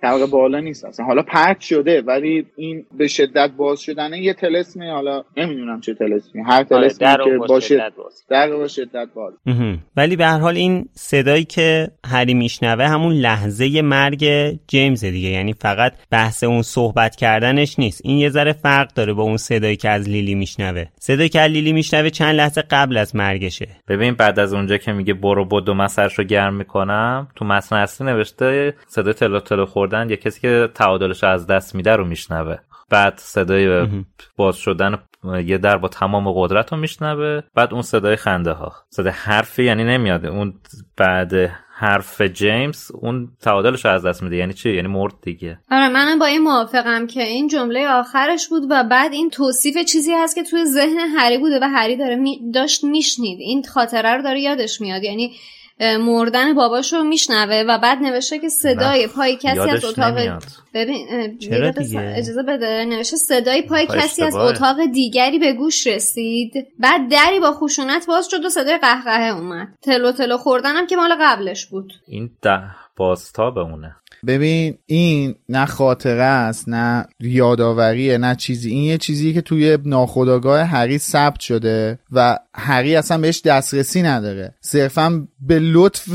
[0.02, 1.06] طبقه بالا نیست اصلا.
[1.06, 6.42] حالا پرت شده ولی این به شدت باز شدن یه تلسمی حالا نمی‌دونم چه تلسمی.
[6.42, 7.78] هر تلسمی آره که باشه
[8.30, 9.34] در با شدت باز.
[9.96, 14.26] ولی به هر حال این صدایی که هری میشنوه همون لحظه مرگ
[14.68, 15.30] جیمز دیگه.
[15.30, 15.77] یعنی فقط
[16.12, 18.02] بحث اون صحبت کردنش نیست.
[18.04, 20.86] این یه ذره فرق داره با اون صدایی که از لیلی میشنوه.
[21.00, 23.68] صدایی که از لیلی میشنوه چند لحظه قبل از مرگشه.
[23.88, 28.08] ببین بعد از اونجا که میگه برو بدو من سرشو گرم می‌کنم تو متن اصلی
[28.08, 32.58] نوشته صدای تلو تلو خوردن یه کسی که تعادلش از دست میده رو میشنوه.
[32.90, 33.88] بعد صدای
[34.38, 34.98] باز شدن
[35.46, 37.42] یه در با تمام قدرت رو میشنوه.
[37.56, 40.26] بعد اون صدای خنده ها صدای حرفی یعنی نمیاد.
[40.26, 40.54] اون
[40.98, 41.34] بعد
[41.80, 44.36] حرف جیمز اون تعادلش از دست میده.
[44.36, 45.60] یعنی چی؟ یعنی مرد دیگه.
[45.72, 50.12] آره منم با این موافقم که این جمله آخرش بود و بعد این توصیف چیزی
[50.12, 53.40] هست که توی ذهن هری بوده و هری داره می داشت میشنید.
[53.40, 55.04] این خاطره رو داره یادش میاد.
[55.04, 55.36] یعنی
[55.80, 60.40] مردن باباش رو میشنوه و بعد نوشته که صدای پای کسی از اتاق
[60.74, 61.08] ببین
[62.16, 62.86] اجازه بده.
[62.86, 66.54] نوشته صدای پای کسی از اتاق دیگری به گوش رسید.
[66.80, 69.68] بعد دری با خشونت باز شد و صدای قهقهه اومد.
[69.82, 71.94] تلو تلو خوردنم که مال قبلش بود.
[72.08, 72.62] این ده
[72.96, 73.96] بازتا بمونه
[74.28, 78.70] ببین این نه خاطره است نه یادآوریه نه چیزی.
[78.70, 84.54] این یه چیزی که توی ناخودآگاه هری ثبت شده و هری اصلا بهش دسترسی نداره.
[84.62, 86.10] صرفا به لطف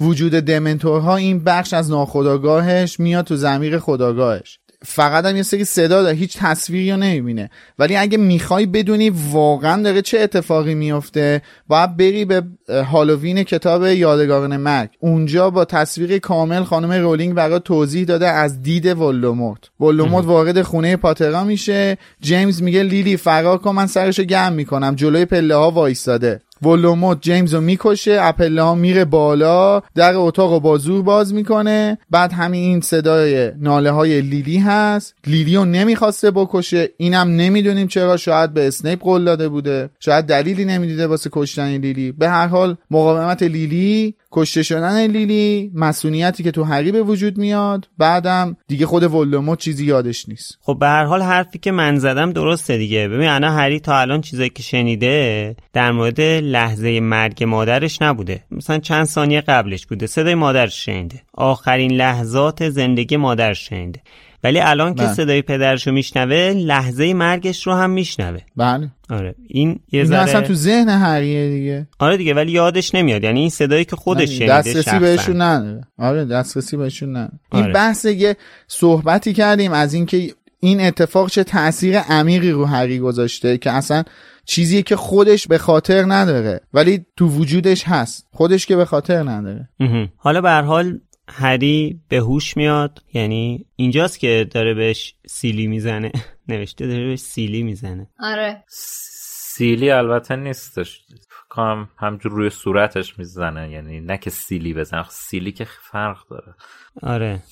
[0.00, 6.02] وجود دمنتورها این بخش از ناخودآگاهش میاد تو زمیر خداگاهش فقط هم یه سری صدا
[6.02, 7.50] داره هیچ تصویری رو نمی‌بینه.
[7.78, 14.56] ولی اگه می‌خوای بدونی واقعا داره چه اتفاقی میفته باید بری به هالووین کتاب یادگاران
[14.56, 14.90] مرگ.
[14.98, 20.96] اونجا با تصویر کامل خانم رولینگ برای توضیح داده از دید ولدمورت ولدمورت وارد خونه
[20.96, 21.98] پاترا میشه.
[22.20, 24.94] جیمز میگه لیلی فرار کن من سرشو گرم می‌کنم.
[24.94, 26.40] جلوی پله ها وایستاده.
[26.62, 31.34] ولدمورت جیمز رو می‌کشه از پله ها میره بالا در اتاق رو با زور باز
[31.34, 31.98] می‌کنه.
[32.10, 35.14] بعد همین این صدای ناله های لیلی هست.
[35.26, 36.88] لیلی رو نمی‌خواسته بکشه.
[36.96, 38.16] اینم نمی‌دونیم چرا.
[38.16, 39.90] شاید به اسنیپ قول داده بوده.
[40.00, 42.12] شاید دلیلی نمی‌دیده واسه کشتن لیلی.
[42.12, 47.88] به هر حال مقاومت لیلی کشته شدن لیلی مسئولیتی که تو هری به وجود میاد.
[47.98, 50.58] بعدم دیگه خود ولدمورت چیزی یادش نیست.
[50.60, 53.08] خب به هر حال حرفی که من زدم درسته دیگه.
[53.08, 58.44] ببین انا هری تا الان چیزایی که شنیده در مورد لحظه مرگ مادرش نبوده.
[58.50, 60.06] مثلا چند ثانیه قبلش بوده.
[60.06, 61.22] صدای مادرش شنیده.
[61.34, 64.00] آخرین لحظات زندگی مادرش شنیده.
[64.44, 65.12] ولی الان که بله.
[65.12, 68.40] صدای پدرشو میشنوه لحظه مرگش رو هم میشنوه.
[68.56, 68.90] بله.
[69.10, 69.34] آره.
[69.48, 71.86] این یه ذره اصلا تو ذهن هریه دیگه.
[71.98, 73.24] آره دیگه ولی یادش نمیاد.
[73.24, 75.80] یعنی این صدایی که خودش شنیده دسترسی بهشون نداره.
[75.98, 77.38] آره دسترسی بهشون نداره.
[77.50, 77.64] آره.
[77.64, 78.36] این بحث یه
[78.68, 84.02] صحبتی کردیم از اینکه این اتفاق چه تاثیر عمیقی رو هری گذاشته که اصلا
[84.44, 88.26] چیزیه که خودش به خاطر نداره ولی تو وجودش هست.
[88.32, 89.68] خودش که به خاطر نداره.
[90.16, 93.02] حالا به هر حال هری به هوش میاد.
[93.12, 96.12] یعنی اینجاست که داره بهش سیلی می‌زنه.
[96.48, 98.10] نوشته داره بهش سیلی می‌زنه.
[98.18, 98.64] آره.
[98.68, 101.00] سیلی البته نیستش.
[101.48, 103.70] کام همجور روی صورتش می‌زنه.
[103.70, 105.06] یعنی نه که سیلی بزنه.
[105.08, 106.54] سیلی که فرق داره.
[107.02, 107.42] آره.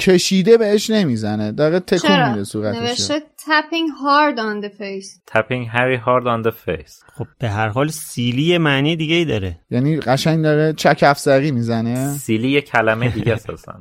[0.00, 1.52] کشیده بهش نمی‌زنه.
[1.52, 2.78] داره تکون میده صورتش.
[2.78, 5.34] نوشته tapping hard on the face.
[5.34, 6.92] Tapping Harry hard on the face.
[7.14, 9.58] خب به هر حال سیلی معنی دیگه ای داره.
[9.70, 12.16] یعنی قشنگ داره چک افسری می‌زنه.
[12.18, 13.78] سیلی یه کلمه دیگه اساسا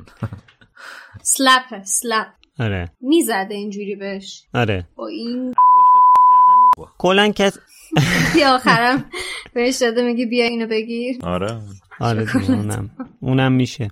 [1.24, 2.28] سلپ سلپ
[2.60, 2.92] آره.
[3.02, 4.44] می‌زده اینجوری بهش.
[4.54, 4.86] آره.
[4.96, 5.54] با این
[6.98, 7.58] کلن کس
[8.34, 9.06] بیا آخرم.
[9.54, 11.18] بهش داده میگی بیا اینو بگیر.
[11.24, 11.60] آره.
[12.00, 12.90] آره اونم.
[13.20, 13.90] اونم میشه.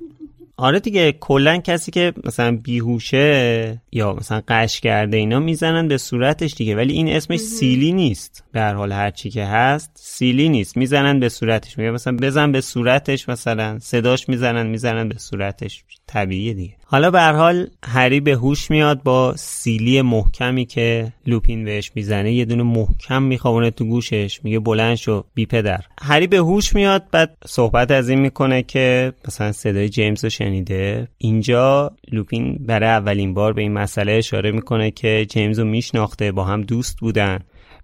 [0.58, 6.54] آره دیگه کلا کسی که مثلا بیهوشه یا مثلا قش کرده اینا می‌زنن به صورتش
[6.54, 6.76] دیگه.
[6.76, 8.44] ولی این اسمش سیلی نیست.
[8.52, 10.78] به هر حال هر چی که هست سیلی نیست.
[10.78, 11.78] می‌زنن به صورتش.
[11.78, 13.80] میگه مثلا بزن به صورتش مثلا.
[13.80, 15.84] صداش می‌زنن می‌زنن به صورتش.
[16.16, 16.74] طبیعیه دیگه.
[16.86, 22.34] حالا به هر حال هری به هوش میاد با سیلی محکمی که لوپین بهش می‌زنه
[22.34, 25.82] یه دونه محکم میخوابونه تو گوشش میگه بلند شو بی پدر.
[26.02, 31.08] هری به هوش میاد بعد صحبت از این می‌کنه که مثلا صدای جیمز رو شنیده.
[31.18, 36.44] اینجا لوپین برای اولین بار به این مسئله اشاره می‌کنه که جیمز رو میشناخته با
[36.44, 37.40] هم دوست بودن.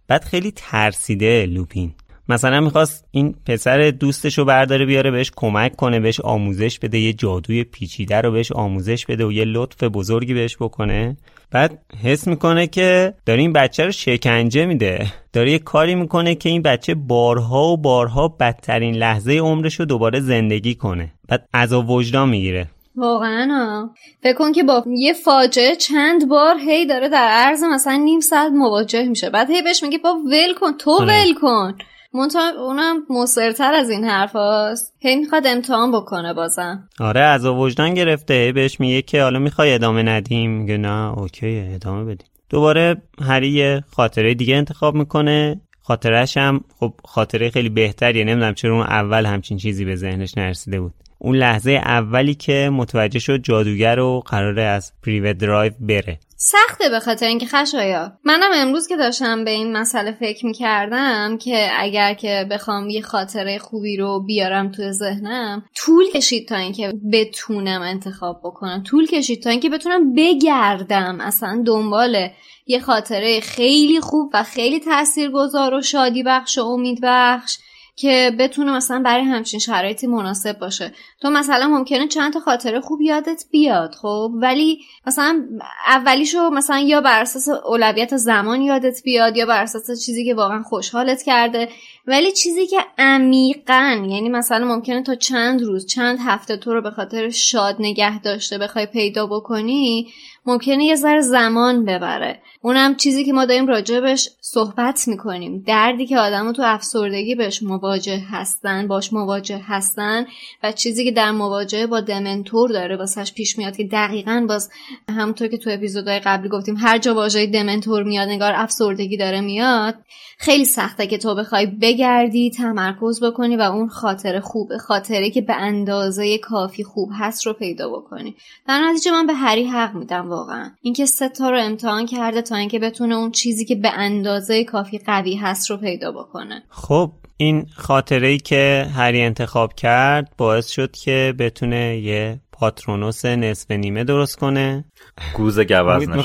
[0.07, 1.93] بعد خیلی ترسیده لوپین.
[2.31, 7.13] مثلا می‌خواست این پسر دوستش رو برداره بیاره بهش کمک کنه بهش آموزش بده یه
[7.13, 11.17] جادوی پیچیده رو بهش آموزش بده و یه لطف بزرگی بهش بکنه.
[11.51, 15.07] بعد حس می‌کنه که داره این بچه رو شکنجه میده.
[15.33, 20.19] داره یه کاری می‌کنه که این بچه بارها و بارها بدترین لحظه عمرش رو دوباره
[20.19, 21.13] زندگی کنه.
[21.29, 22.67] بعد از وجدان می‌گیره.
[22.95, 23.89] واقعا
[24.23, 28.51] فکر کن که با یه فاجعه چند بار هی داره در عرض مثلا نیم ساعت
[28.51, 29.29] مواجه میشه.
[29.29, 31.23] بعد هی بهش میگه با ول کن تو آره.
[31.23, 31.77] ول کن.
[32.13, 34.93] منتها اونم مصرتر از این حرف هاست.
[34.99, 36.89] هی می‌خواد امتحان بکنه بازم.
[36.99, 38.51] آره عذاب وجدان گرفته.
[38.51, 40.51] بهش میگه که حالا می‌خوای ادامه ندیم.
[40.51, 42.27] میگه نه OK ادامه بدیم.
[42.49, 45.61] دوباره هری خاطره دیگه انتخاب می‌کنه.
[45.81, 48.23] خاطرش هم خب خاطره خیلی بهتریه.
[48.23, 50.93] نمی‌دونم چرا اون اول همچین چیزی به ذهنش نرسیده بود.
[51.23, 56.19] اون لحظه اولی که متوجه شد جادوگره و قراره از پریوت درایو بره.
[56.37, 61.69] سخته به خاطر اینکه خشایار منم امروز که داشتم به این مسئله فکر می‌کردم که
[61.77, 67.81] اگر که بخوام یه خاطره خوبی رو بیارم توی ذهنم طول کشید تا اینکه بتونم
[67.81, 68.83] انتخاب بکنم.
[68.83, 71.17] طول کشید تا اینکه بتونم بگردم.
[71.21, 72.27] اصلا دنبال
[72.67, 77.57] یه خاطره خیلی خوب و خیلی تاثیرگذار و شادی بخش و امید بخش
[77.95, 80.93] که بتونه مثلا برای همچین شرایطی مناسب باشه.
[81.21, 85.45] تو مثلا ممکنه چند تا خاطره خوب یادت بیاد خب؟ ولی مثلا
[85.87, 90.63] اولیشو مثلا یا بر اساس اولویت زمان یادت بیاد یا بر اساس چیزی که واقعا
[90.63, 91.69] خوشحالت کرده
[92.07, 96.91] ولی چیزی که عمیقا یعنی مثلا ممکنه تا چند روز چند هفته تو رو به
[96.91, 100.07] خاطر شاد نگه داشته بخوای پیدا بکنی
[100.45, 102.41] ممکنه یه ذره زمان ببره.
[102.61, 105.63] اونم چیزی که ما داریم راجبش صحبت می‌کنیم.
[105.67, 110.25] دردی که آدم تو افسردگی بهش مواجه هستن باش مواجه هستن
[110.63, 114.69] و چیزی که در مواجهه با دمنتور داره واسش پیش میاد که دقیقا باز
[115.09, 119.95] همونطور که تو اپیزودهای قبلی گفتیم هر جا واژه دمنتور میاد نگار افسردگی داره میاد.
[120.37, 121.65] خیلی سخته که تو بخوای
[122.01, 127.53] بگردی تمرکز بکنی و اون خاطر خوبه خاطره که به اندازه کافی خوب هست رو
[127.53, 128.35] پیدا بکنی.
[128.67, 130.71] در نتیجه من به هری حق میدم واقعا.
[130.81, 134.97] اینکه سه تا رو امتحان کرده تا اینکه بتونه اون چیزی که به اندازه کافی
[134.97, 136.63] قوی هست رو پیدا بکنه.
[136.69, 143.71] خب این خاطره ای که هری انتخاب کرد باعث شد که بتونه یه پاترونوس نصف
[143.71, 144.85] نیمه درست کنه.
[145.33, 146.09] گوز گوز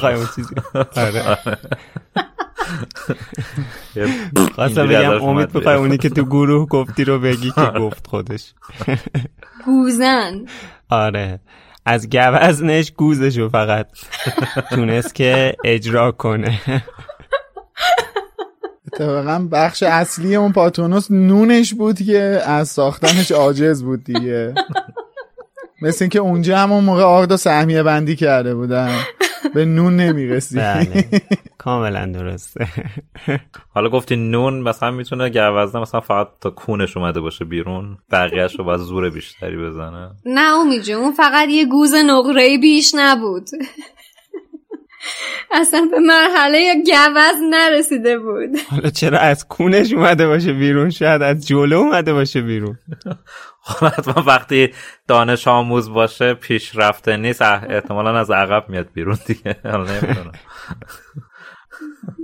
[0.97, 1.39] آره.
[4.55, 8.55] خواستم بگم امید می‌خوای اونی که تو گروه گفتی رو بگی که گفت خودش.
[9.65, 10.45] گوزن.
[10.91, 11.41] آره.
[11.85, 13.87] از گوزنش گوزشو فقط
[14.71, 16.61] تونست که اجرا کنه.
[18.93, 24.55] اتفاقا بخش اصلی اون پاتونوس نونش بود که از ساختنش عاجز بود دیگه.
[25.83, 28.95] مثل اینکه اونجا همون موقع آرد و سهمیه بندی کرده بودن.
[29.55, 30.57] به نون نمی‌رسی.
[30.57, 31.05] بله.
[31.59, 32.69] کاملا درسته.
[33.75, 38.65] حالا گفتی نون مثلا می‌تونه گوزنه مثلا فقط تا کونش اومده باشه بیرون بقیهش رو
[38.65, 40.11] باید زور بیشتری بزنه.
[40.25, 43.49] نه امیجه اون فقط یه گوز نقره بیش نبود.
[45.51, 48.51] اصلا به مرحله گوز نرسیده بود.
[48.71, 52.79] حالا چرا از کونش اومده باشه بیرون؟ شاید از جلو اومده باشه بیرون.
[53.67, 54.75] خب حتما وقتی
[55.09, 59.57] دانش آموز باشه پیشرفته نیست احتمالا از عقب میاد بیرون دیگه.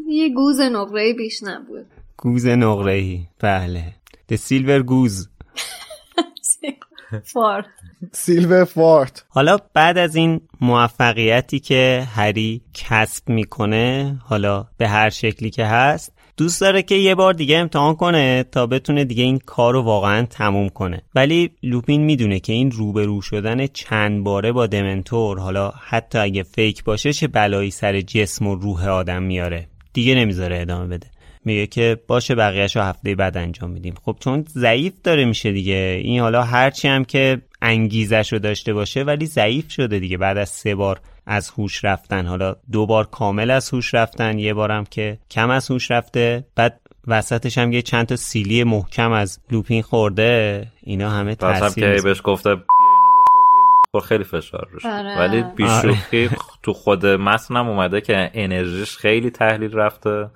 [0.09, 1.87] یه گوز نقره بیش نبود.
[2.17, 3.95] گوز نقره ای بله.
[4.29, 5.29] د سیلور گوز
[7.25, 7.67] فارت
[8.13, 15.51] سیلور فارت حالا بعد از این موفقیتی که هری کسب می‌کنه حالا به هر شکلی
[15.51, 19.73] که هست دوست داره که یه بار دیگه امتحان کنه تا بتونه دیگه این کار
[19.73, 21.03] رو واقعا تموم کنه.
[21.15, 26.85] ولی لوپین می‌دونه که این روبرو شدن چند باره با دمنتور حالا حتی اگه فیک
[26.85, 29.67] باشه چه بلایی سر جسم و روح آدم میاره.
[29.93, 31.07] دیگه نمی‌ذاره ادامه بده.
[31.45, 33.95] میگه که باشه بقیهش رو هفته بعد انجام میدیم.
[34.05, 36.01] خب چون ضعیف داره میشه دیگه.
[36.05, 40.17] این حالا هرچی هم که انگیزش رو داشته باشه ولی ضعیف شده دیگه.
[40.19, 42.27] بعد از سه بار از هوش رفتن.
[42.27, 46.81] حالا دو بار کامل از هوش رفتن یه بارم که کم از هوش رفته بعد
[47.07, 50.67] وسطش هم یه چند تا سیلی محکم از لوپین خورده.
[50.83, 52.57] اینا همه تاثیر که بهش گفته
[54.01, 55.19] خیلی فشار روش آره.
[55.19, 56.31] ولی بیشوخی
[56.63, 60.31] تو خود متنم اومده که انرژیش خیلی تحلیل رفته.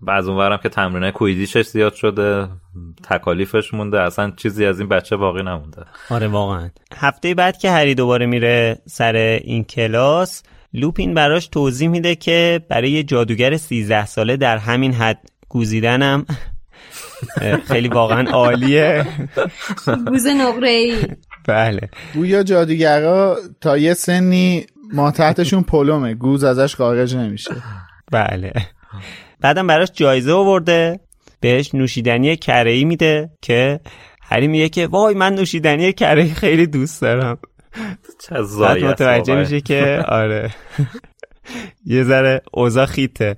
[0.00, 2.48] و از اونورم که تمرینه کویدیشش زیاد شده
[3.10, 4.00] تکالیفش مونده.
[4.00, 5.82] اصلا چیزی از این بچه باقی نمونده.
[6.10, 6.70] آره واقعا.
[6.96, 10.42] هفته بعد که هری دوباره میره سر این کلاس
[10.74, 16.26] لوپین براش توضیح میده که برای یه جادوگر 13 ساله در همین حد گوزیدنم
[17.68, 19.06] خیلی واقعا عالیه.
[20.06, 21.06] گوز نقره ای
[21.48, 21.88] بله.
[22.14, 26.14] گویا جادوگرا تا یه سنی ما تحتشون پلومه.
[26.14, 27.54] گوز ازش خارج نمیشه.
[28.12, 28.52] بله.
[29.40, 31.00] بعدم براش جایزه آورده
[31.40, 33.80] بهش نوشیدنی کره میده که
[34.22, 37.38] هری میگه که وای من نوشیدنی کره خیلی دوست دارم.
[38.60, 40.50] بعد متوجه میشه که آره.
[41.86, 43.36] یه ذره اوضاع خیته.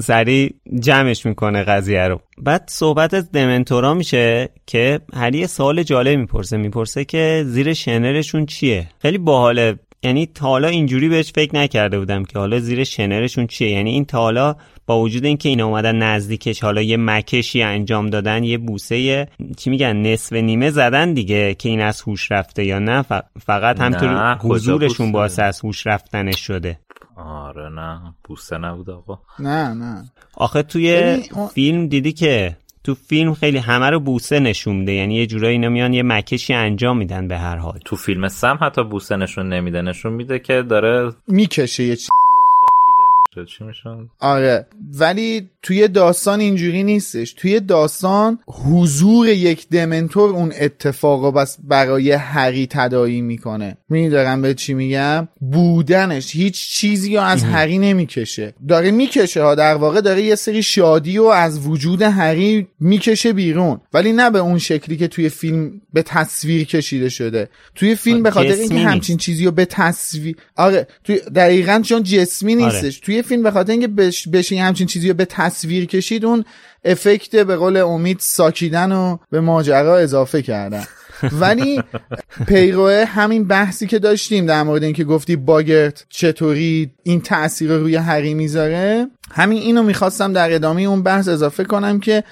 [0.00, 2.20] سریع جمعش می‌کنه قضیه رو.
[2.38, 6.56] بعد صحبت از دمنتورا میشه که هری سوال جالب می‌پرسه.
[6.56, 9.78] می‌پرسه که زیر شنرشون چیه؟ خیلی باحاله.
[10.02, 13.70] یعنی تا حالا اینجوری بهش فکر نکرده بودم که حالا زیر شنرشون چیه.
[13.70, 18.44] یعنی این تا حالا با وجود اینکه اینا اومدن نزدیکش حالا یه مکشی انجام دادن
[18.44, 23.04] یه بوسه چی میگن نصف نیمه زدن دیگه که این از هوش رفته یا نه.
[23.46, 26.78] فقط همطور حضورشون باعث از هوش رفتنش شده.
[27.16, 29.18] آره نه بوسه نبود آقا.
[29.38, 30.04] نه نه.
[30.34, 31.16] آخه توی
[31.54, 35.68] فیلم دیدی که تو فیلم خیلی همه رو بوسه نشون میده یعنی یه جورایی اینا
[35.68, 37.78] میان یه مکشی انجام میدن به هر حال.
[37.84, 41.96] تو فیلم سم حتی بوسه نشون نمیده نشون میده که داره می‌کشه یه
[44.20, 44.66] آره.
[44.98, 47.32] ولی توی داستان اینجوری نیستش.
[47.32, 53.76] توی داستان حضور یک دمنتور اون اتفاق بس برای هری تدایی می‌کنه.
[53.88, 56.36] میدارم به چی میگم؟ بودنش.
[56.36, 58.54] هیچ چیزی رو از هری نمی‌کشه.
[58.68, 59.54] داره می‌کشه ها.
[59.54, 63.80] در واقع داره یه سری شادی و از وجود هری می‌کشه بیرون.
[63.92, 67.48] ولی نه به اون شکلی که توی فیلم به تصویر کشیده شده.
[67.74, 72.54] توی فیلم به خاطر اینکه همچین چیزی رو به تصویر آره توی دقیقا چون جسمی
[72.54, 72.64] آره.
[72.64, 73.00] نیستش.
[73.00, 76.44] توی توی فیلم به خاطر اینکه بش بشه همچین چیزی رو به تصویر کشید اون
[76.84, 80.84] افکت به قول امید ساکیدن رو به ماجرا اضافه کردن.
[81.40, 81.82] ولی
[82.46, 88.34] پیروه همین بحثی که داشتیم در مورد اینکه گفتی باگرت چطوری این تاثیر روی هری
[88.34, 92.24] می‌ذاره همین اینو می‌خواستم در ادامه اون بحث اضافه کنم که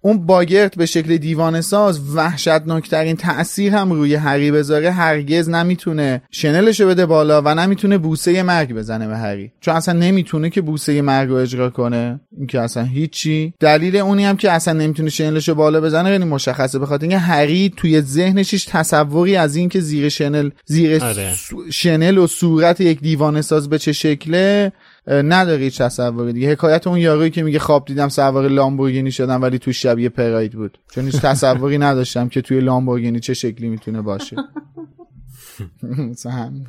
[0.00, 6.88] اون باگرت به شکل دیوانه ساز وحشتناکترین تاثیر هم روی هری بذاره هرگز نمی‌تونه شنلشو
[6.88, 9.52] بده بالا و نمی‌تونه بوسه مرگ بزنه به هری.
[9.60, 12.20] چون اصلا نمی‌تونه که بوسه مرگ رو اجرا کنه.
[12.36, 13.54] این که اصلا هیچی.
[13.60, 17.72] دلیل اونی هم که اصلا نمی‌تونه شنلشو بالا بزنه خیلی مشخصه به خاطر اینکه هری
[17.76, 21.32] توی ذهنش هیچ تصوری از این که زیر شنل زیر آره.
[21.70, 24.72] شنل و صورت یک دیوانه ساز به چه شکله
[25.06, 26.50] نداره هیچ تصوری دیگه.
[26.50, 30.78] حکایت اون یارویی که میگه خواب دیدم سوار لامبورگینی شدم ولی تو شبیه پراید بود.
[30.94, 34.36] چون هیچ تصوری نداشتم که توی لامبورگینی چه شکلی می‌تونه باشه.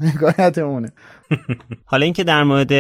[0.02, 0.92] حکایت اونه.
[1.86, 2.72] حالا اینکه در مورد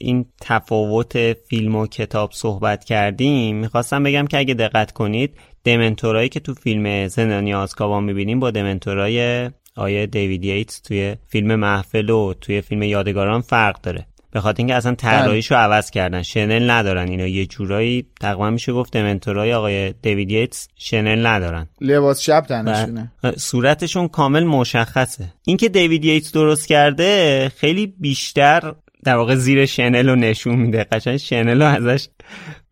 [0.00, 5.34] این تفاوت فیلم و کتاب صحبت کردیم می‌خواستم بگم که اگه دقت کنید
[5.64, 12.10] دمنتورایی که تو فیلم زندانی آزکابان می‌بینیم با دمنتورای آیه دیوید ییتس توی فیلم محفل
[12.10, 14.06] و توی فیلم یادگاران فرق داره.
[14.32, 16.22] به خاطر اینکه اصلا طراحیشو عوض کردن.
[16.22, 17.08] شنل ندارن.
[17.08, 21.68] اینا یه جورایی تقریبا میشه گفت دمنتورای آقای دیوید ییتس شنل ندارن.
[21.80, 23.12] لباس شب تنشونه.
[23.36, 25.32] صورتشون کامل مشخصه.
[25.44, 28.74] اینکه دیوید ییتس درست کرده خیلی بیشتر
[29.04, 30.84] در واقع زیر شنل رو نشون میده.
[30.84, 32.08] قشنگ شنل رو ازش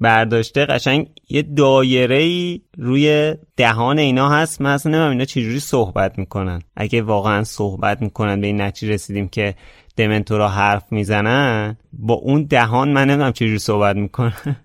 [0.01, 0.67] برداشته.
[0.67, 4.61] قشنگ یه دایره ای روی دهان اینا هست.
[4.61, 6.63] من اصلا نمیم اینا چجوری صحبت می‌کنن.
[6.77, 9.55] اگه واقعا صحبت می‌کنن به این نتیجه رسیدیم که
[10.01, 14.57] دمنتورا حرف می‌زنن با اون دهان من نمی‌دونم چجوری صحبت می‌کنن.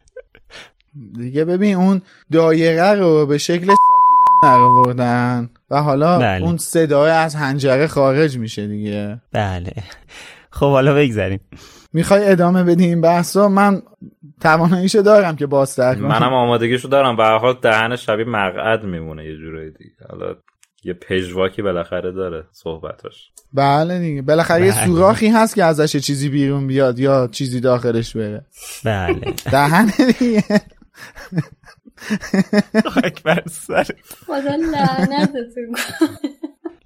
[1.17, 6.45] دیگه ببین اون دایره رو به شکل ساکیدن نروردن و حالا بله.
[6.45, 9.21] اون صدای از هنجره خارج میشه دیگه.
[9.33, 9.73] بله.
[10.49, 11.39] خب حالا بگذاریم
[11.93, 13.81] می‌خوای ادامه بدی این بحثا من
[14.41, 16.07] تواناییشو دارم که بازتر کنم.
[16.07, 17.15] منم آمادگیشو دارم.
[17.15, 19.91] به هر حال دهن شبیه مقعد میمونه یه جورایی دیگه.
[20.09, 20.35] حالا
[20.85, 23.31] یه پژواکی بالاخره داره صحبتاش.
[23.53, 24.21] بله دیگه.
[24.21, 24.85] بالاخره یه بله.
[24.85, 28.45] سوراخی هست که ازش یه چیزی بیرون بیاد یا چیزی داخلش بره.
[28.83, 29.33] بله.
[29.51, 30.43] دهن دیگه.
[32.85, 33.87] خاک بر سر.
[34.27, 35.75] خدا لعنتتون.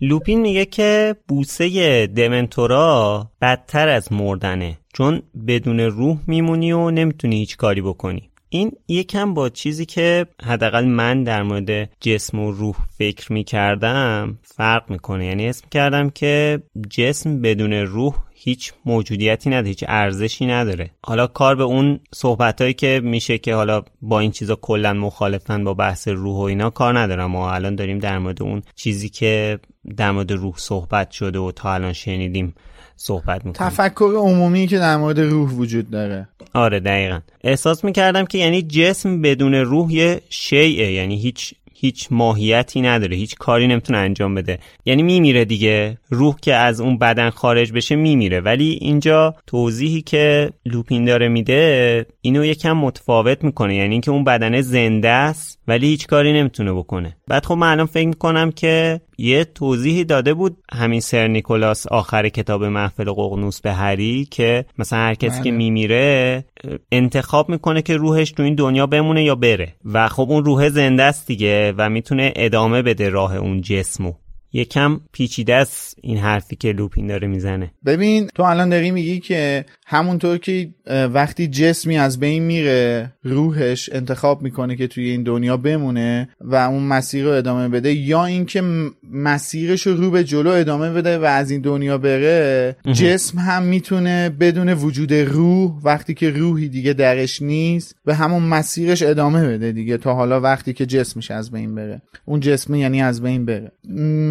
[0.02, 4.78] لوپین میگه که بوسه دمنتورا بدتر از مردنه.
[4.94, 8.29] چون بدون روح میمونی و نمی‌تونی هیچ کاری بکنی.
[8.50, 14.90] این یکم با چیزی که حداقل من در مورد جسم و روح فکر می‌کردم فرق
[14.90, 15.26] می‌کنه.
[15.26, 20.92] یعنی اسم کردم که جسم بدون روح هیچ موجودیتی نداره هیچ ارزشی نداره.
[21.04, 25.74] حالا کار به اون صحبت که میشه که حالا با این چیزا کلا مخالفن با
[25.74, 27.32] بحث روح و اینا کار ندارم.
[27.32, 29.60] ما الان داریم در مورد اون چیزی که
[29.98, 32.56] در مورد روح صحبت شده و تا الان شنیدیم
[33.02, 33.70] صحبت می‌کنیم.
[33.70, 36.28] تفکر عمومی که در مورد روح وجود داره.
[36.54, 37.20] آره دقیقا.
[37.44, 43.36] احساس می‌کردم که یعنی جسم بدون روح یه شیعه یعنی هیچ هیچ ماهیتی نداره هیچ
[43.36, 44.60] کاری نمی‌تونه انجام بده.
[44.86, 45.98] یعنی میمیره دیگه.
[46.10, 48.40] روح که از اون بدن خارج بشه میمیره.
[48.40, 53.76] ولی اینجا توضیحی که لوپین داره میده اینو یکم متفاوت می‌کنه.
[53.76, 57.18] یعنی اینکه اون بدنه زنده است ولی هیچ کاری نمی‌تونه بکنه.
[57.28, 62.30] بعد خب من الان فکر می‌کنم که یه توضیحی داده بود همین سر نیکولاس آخر
[62.30, 65.58] کتاب محفل ققنوس به هری که مثلا هر کسی که بله.
[65.58, 66.46] میمیره
[66.92, 69.76] انتخاب می‌کنه که روحش تو این دنیا بمونه یا بره.
[69.86, 74.14] و خب اون روح زنده است دیگه و می‌تونه ادامه بده راه اون جسمو.
[74.54, 77.72] یکم پیچیده است این حرفی که لوپین داره می‌زنه.
[77.86, 80.70] ببین تو الان داری میگی که همونطور که
[81.14, 86.84] وقتی جسمی از بین میره روحش انتخاب می‌کنه که توی این دنیا بمونه و اون
[86.84, 88.64] مسیر رو ادامه بده یا اینکه
[89.12, 94.30] مسیرش رو رو به جلو ادامه بده و از این دنیا بره جسم هم می‌تونه
[94.30, 99.98] بدون وجود روح وقتی که روحی دیگه درش نیست به همون مسیرش ادامه بده دیگه
[99.98, 102.02] تا حالا وقتی که جسمش از بین بره.
[102.26, 103.72] اون جسم یعنی از بین بره.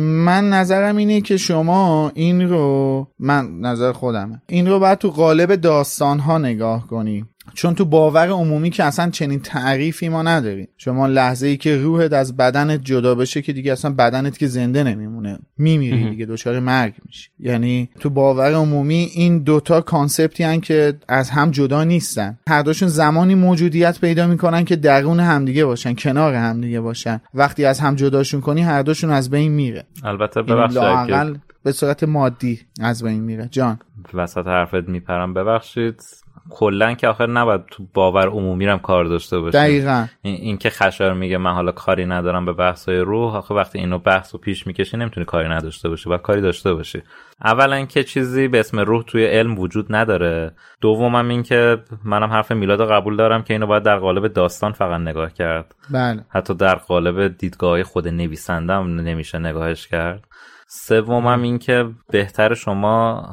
[0.09, 4.43] من نظرم اینه که شما این رو من نظر خودمه.
[4.49, 7.25] این رو باید تو قالب داستان ها نگاه کنی.
[7.55, 12.12] چون تو باور عمومی که اصلا چنین تعریفی ما نداریم شما لحظه ای که روحت
[12.12, 15.38] از بدنت جدا بشه که دیگه اصلا بدنت که زنده نمیمونه.
[15.59, 17.30] میمیری دیگه دچار مرگ میشی.
[17.40, 22.38] یعنی تو باور عمومی این دوتا کانسپتی هن که از هم جدا نیستن.
[22.49, 27.20] هر دوشون زمانی موجودیت پیدا می‌کنن که درون همدیگه باشن کنار همدیگه باشن.
[27.34, 29.84] وقتی از هم جداشون کنی هر دوشون از بین میره.
[30.05, 33.49] البته یعنی ببخشید به صورت مادی از بین میره.
[33.51, 33.78] جان.
[34.14, 35.34] وسط حرفت میپرم.
[35.34, 36.03] ببخشید.
[36.51, 40.07] کلا که آخر نباید تو باور عمومی هم کار داشته باشه دقیقا.
[40.22, 43.99] این, این که خشار میگه من حالا کاری ندارم به بحث روح آخه وقتی اینو
[43.99, 47.03] بحث و پیش می‌کشی نمی‌تونی کاری نداشته باشی باید کاری داشته باشی.
[47.44, 50.53] اولا که چیزی به اسم روح توی علم وجود نداره.
[50.80, 55.01] دومم این که منم حرف میلاد قبول دارم که اینو باید در قالب داستان فقط
[55.01, 55.74] نگاه کرد.
[55.90, 56.24] بله.
[56.28, 60.24] حتی در قالب دیدگاه خود نویسندم نمیشه نگاهش کرد.
[60.71, 63.25] سومم این که بهتر شما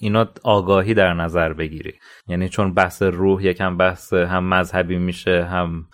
[0.00, 1.92] اینو آگاهی در نظر بگیری.
[2.28, 5.84] یعنی چون بحث روح یکم بحث هم مذهبی میشه هم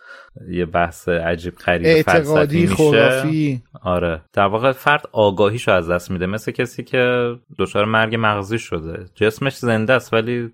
[0.51, 3.63] یه بحث عجیب غریب اعتقادی خرافی.
[3.83, 4.23] آره.
[4.33, 6.27] در واقع فرد آگاهیشو از دست میده.
[6.27, 9.07] مثل کسی که دچار مرگ مغزی شده.
[9.15, 10.53] جسمش زنده است ولی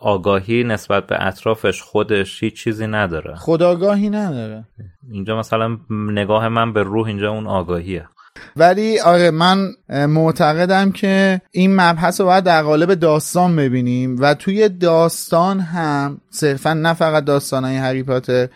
[0.00, 3.34] آگاهی نسبت به اطرافش خودش هیچ چیزی نداره.
[3.34, 4.64] خداگاهی نداره.
[5.10, 8.08] اینجا مثلا نگاه من به روح اینجا اون آگاهیه.
[8.56, 14.68] ولی آره من معتقدم که این مبحث رو باید در قالب داستان ببینیم و توی
[14.68, 18.48] داستان هم صرفا نه فقط داستان های هری پاتر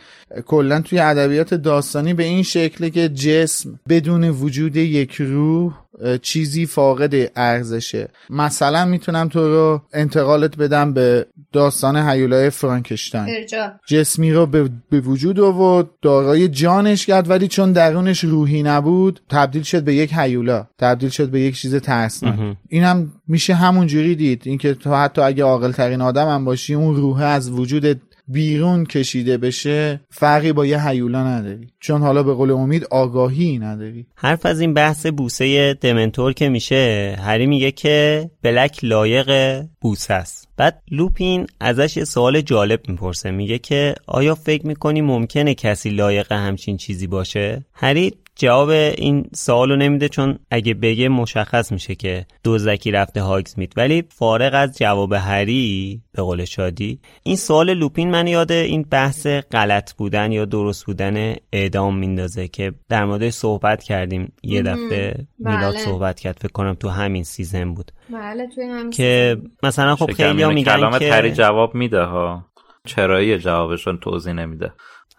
[0.46, 5.81] کلا توی ادبیات داستانی به این شکله که جسم بدون وجود یک روح
[6.22, 8.08] چیزی فاقد ارزشه.
[8.30, 13.46] مثلا می‌تونم تو رو انتقالت بدم به داستان هیولای فرانکشتاین.
[13.86, 19.62] جسمی رو به, به وجود آورد دارای جانش کرد ولی چون درونش روحی نبود تبدیل
[19.62, 22.56] شد به یک هیولا تبدیل شد به یک چیز ترسناک.
[22.68, 26.74] این هم میشه همون جوری دید اینکه تو حتی اگه عاقل ترین آدم هم باشی
[26.74, 27.96] اون روح از وجودت
[28.28, 31.66] بیرون کشیده بشه فرقی با یه هیولا نداری.
[31.80, 34.06] چون حالا به قول امید آگاهی نداری.
[34.14, 40.48] حرف از این بحث بوسه دمنتور که میشه هری میگه که بلک لایق بوسه است.
[40.56, 43.30] بعد لوپین ازش یه سوال جالب می‌پرسه.
[43.30, 49.76] میگه که آیا فکر می‌کنی ممکنه کسی لایق همچین چیزی باشه؟ هری جواب این سوالو
[49.76, 56.02] نمیده چون اگه بگه مشخص میشه که دزدکی رفته هاگزمیت ولی فارغ از جواب هری
[56.12, 61.34] به قول شادی این سوال لوپین من یاد این بحث غلط بودن یا درست بودن
[61.52, 64.32] اعدام میندازه که در مورد صحبت کردیم.
[64.42, 65.78] یه دفعه میلاد بله.
[65.78, 67.92] صحبت کرد فکر کنم تو همین season بود.
[68.12, 72.46] بله توی همین که مثلا خب خیلی میگن کلامت که هری جواب میده ها.
[72.86, 74.72] چرایی جوابشون توضیح نمیده.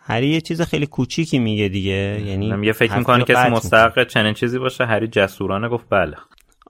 [0.05, 2.21] هری یه چیز خیلی کوچیکی میگه دیگه.
[2.25, 3.55] یعنی یه فکر می‌کنی رو کسی می‌کنه.
[3.55, 6.15] مستحق چنین چیزی باشه؟ هری جسورانه گفت بله.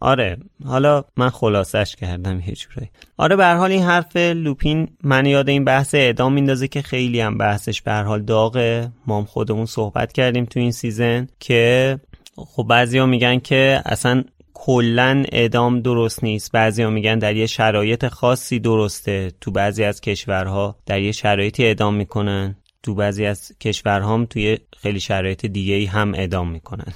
[0.02, 2.90] آره حالا من خلاصش کردم یه جورایی.
[3.18, 7.38] آره به حال این حرف لوپین من یاد این بحث اعدام میندازه که خیلی هم
[7.38, 8.92] بحثش به هر حال داغه.
[9.08, 12.00] ما هم خودمون صحبت کردیم تو این سیزن که
[12.36, 14.24] خب بعضیا میگن که اصلا
[14.54, 16.52] کلا اعدام درست نیست.
[16.52, 19.32] بعضیا میگن در یه شرایط خاصی درسته.
[19.42, 22.56] تو بعضی از کشورها در یه شرایطی اعدام می‌کنن.
[22.84, 26.94] تو بعضی از کشورها هم توی خیلی شرایط دیگه ای هم اعدام می‌کنن.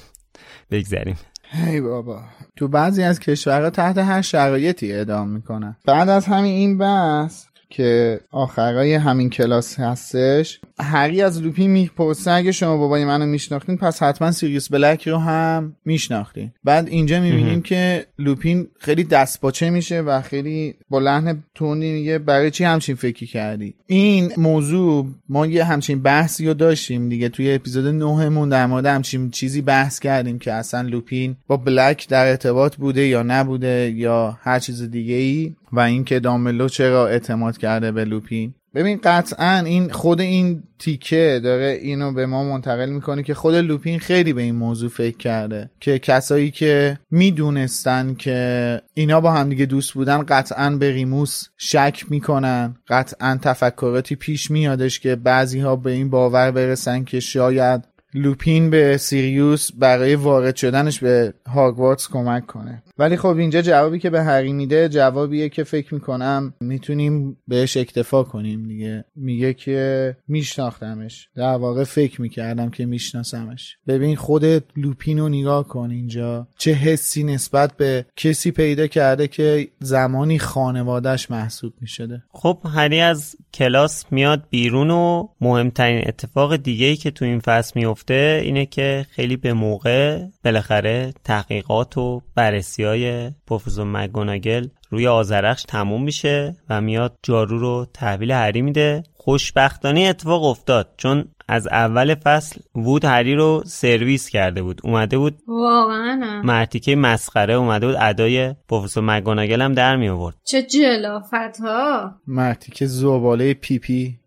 [0.71, 1.17] بگذریم
[1.49, 2.21] هی بابا.
[2.55, 5.75] تو بعضی از کشورها تحت هر شرایطی اعدام می‌کنن.
[5.85, 10.59] بعد از همین این بحث که آخرای همین کلاس هستش.
[10.79, 15.75] هری از لوپین می‌پرسه اگه شما بابای منو میشناختین پس حتما سیریوس بلک رو هم
[15.85, 16.51] میشناختین.
[16.63, 22.51] بعد اینجا می‌بینیم که لوپین خیلی دستپاچه میشه و خیلی با لحن تندی میگه برای
[22.51, 27.29] چی همچین فکری کردی؟ این موضوع ما یه همچین بحثی رو داشتیم دیگه.
[27.29, 32.27] توی اپیزود نهمون در مورد همچین چیزی بحث کردیم که اصلا لوپین با بلک در
[32.27, 37.91] ارتباط بوده یا نبوده یا هر چیز دیگه ای و اینکه دامبلو چرا اعتماد کرده
[37.91, 38.53] به لوپین.
[38.75, 43.99] ببین قطعا این خود این تیکه داره اینو به ما منتقل می‌کنه که خود لوپین
[43.99, 49.93] خیلی به این موضوع فکر کرده که کسایی که می‌دونستن که اینا با همدیگه دوست
[49.93, 52.75] بودن قطعا به ریموس شک می‌کنن.
[52.87, 58.97] قطعا تفکراتی پیش میادش که بعضی ها به این باور برسن که شاید لوپین به
[58.97, 62.83] سیریوس برای وارد شدنش به هاگوارتس کمک کنه.
[62.99, 68.23] ولی خب اینجا جوابی که به هری میده جوابیه که فکر می‌کنم می‌تونیم بهش اکتفا
[68.23, 69.05] کنیم دیگه.
[69.15, 71.29] میگه که میشناختمش.
[71.35, 73.77] در واقع فکر می‌کردم که میشناسمش.
[73.87, 76.47] ببین خودت لوپین رو نگاه کن اینجا.
[76.57, 82.23] چه حسی نسبت به کسی پیدا کرده که زمانی خانوادهش محسوب می‌شده.
[82.29, 87.71] خب هری از کلاس میاد بیرون و مهمترین اتفاق دیگه ای که تو این فصل
[87.75, 95.63] میفته اینه که خیلی به موقع بالاخره تحقیقات و بررسی های پروفسور مگوناگل روی آزرخش
[95.63, 99.03] تموم میشه و میاد جارو رو تحویل هری میده.
[99.13, 104.81] خوشبختانه اتفاق افتاد چون از اول فصل وود هری رو سرویس کرده بود.
[104.83, 106.41] اومده بود واقعا.
[106.43, 112.85] مرتیکه مسخره اومده بود ادای پروفسور مک‌گوناگل هم در می آورد چه جلافت ها؟ مرتیکه
[112.85, 114.19] زباله پی پی.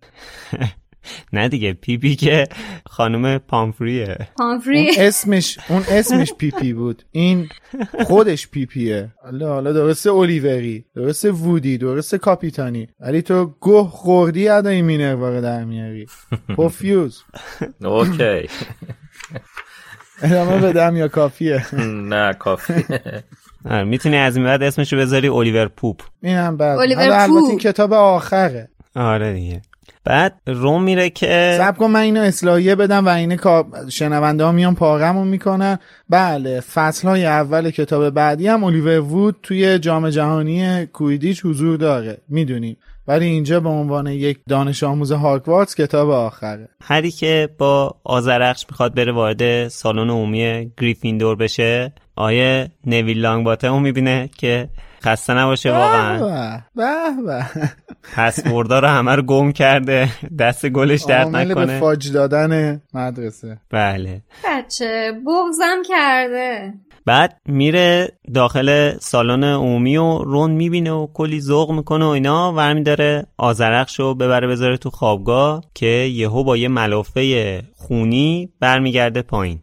[1.32, 2.48] نه دیگه پی پی که
[2.86, 4.28] خانم پامفریه.
[4.38, 4.78] پامفری.
[4.78, 7.02] اون اسمش اون اسمش پی پی بود.
[7.10, 7.48] این
[8.04, 9.08] خودش پی پیه.
[9.22, 12.88] حالا حالا درسته اولیوری درسته وودی درسته کاپیتانی.
[13.00, 16.06] ولی تو گه خوردی ادای مینروا رو در میاری.
[16.56, 17.22] پفیوز.
[17.84, 18.48] اوکی.
[20.22, 21.74] ادامه بدم یا کافیه.
[21.84, 22.84] نه کافی
[23.64, 26.02] آره، می‌تونی از این بعد اسمشو بذاری الیور پوپ.
[26.22, 26.78] اینم بعد.
[26.78, 27.48] البته پوپ.
[27.48, 28.68] این کتاب آخره.
[28.94, 29.62] آره دیگه.
[30.04, 33.38] بعد روم میره که سب کن من اینو اصلاحیه بدم و اینه
[33.88, 35.78] شنونده ها میان پاغمون می‌کنن.
[36.08, 42.18] بله فصل های اول کتاب بعدی هم الیور وود توی جام جهانی کویدیچ حضور داره
[42.28, 42.76] می‌دونیم.
[43.08, 46.68] ولی اینجا به عنوان یک دانش آموز هاگوارتس کتاب آخره.
[46.82, 54.30] هری که با آزرخش می‌خواد بره وارد سالن عمومی گریفیندور بشه آیه نویل لانگباتم می‌بینه
[54.38, 54.68] که
[55.02, 56.18] خسته نباشه واقعا.
[56.76, 56.86] به
[57.26, 57.44] به
[58.16, 60.08] پسوردا رو همه رو گم کرده.
[60.38, 61.80] دست گلش درد عامل به نکنه.
[61.80, 63.58] فاج دادن مدرسه.
[63.70, 64.22] بله.
[64.44, 66.74] بچه بغزم کرده.
[67.06, 72.52] بعد میره داخل سالن عمومی و رون می‌بینه و کلی ذوق می‌کنه و اینا.
[72.52, 79.22] ورمی داره آزرخش رو ببره بذاره تو خوابگاه که یهو با یه ملافه خونی برمیگرده
[79.22, 79.62] پایین.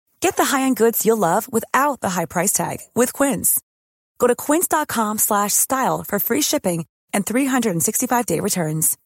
[0.21, 3.59] Get the high-end goods you'll love without the high price tag with Quince.
[4.19, 8.97] Go to quince.com slash style for free shipping and 365-day returns.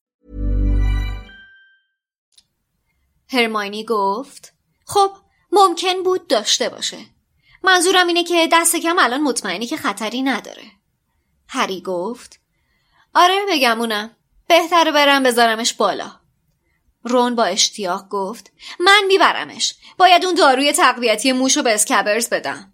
[3.29, 4.53] هرماینی گفت
[4.85, 5.11] خب
[5.51, 6.97] ممکن بود داشته باشه
[7.63, 10.63] منظورم اینه که دست کم الان مطمئنی که خطری نداره
[11.47, 12.39] هری گفت
[13.15, 14.15] آره بگمونم
[14.47, 16.11] بهتره برم بذارمش بالا
[17.05, 19.75] رون با اشتیاق گفت من میبرمش.
[19.97, 22.71] باید اون داروی تقویتی موشو به اسکبرز بدم.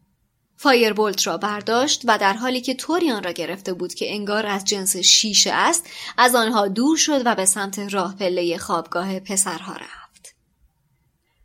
[0.57, 4.97] فایربولت را برداشت و در حالی که توریان را گرفته بود که انگار از جنس
[4.97, 10.35] شیشه است از آنها دور شد و به سمت راه پله خوابگاه پسرها رفت.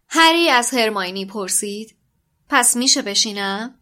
[0.09, 1.97] هری از هرماینی پرسید
[2.49, 3.75] پس میشه بشینم؟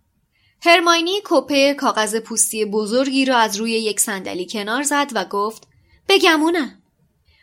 [0.62, 5.68] هرماینی کپه کاغذ پوستی بزرگی را از روی یک صندلی کنار زد و گفت
[6.08, 6.82] بگمونم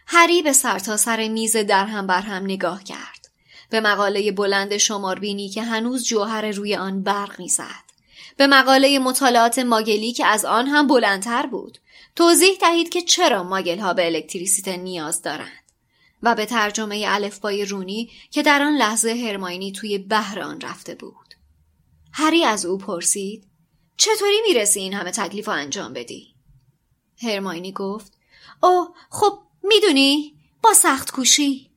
[0.08, 3.30] هری به سرتاسر سر میز در هم بر هم نگاه کرد.
[3.70, 7.92] به مقاله بلند شماربینی که هنوز جوهر روی آن برق می‌زد.
[8.38, 11.78] به مقاله مطالعات ماگلی که از آن هم بلندتر بود.
[12.16, 15.62] توضیح دهید که چرا ماگل ها به الکتریسیته نیاز دارند.
[16.24, 21.36] و به ترجمه الفبای رونی که در آن لحظه هرماینی توی بحر آن رفته بود.
[22.14, 23.48] هری از او پرسید
[23.98, 26.36] چطوری می‌رسی این همه تکلیف انجام بدی؟
[27.22, 28.14] هرماینی گفت
[28.64, 31.72] اوه خب می‌دونی با سخت کوشی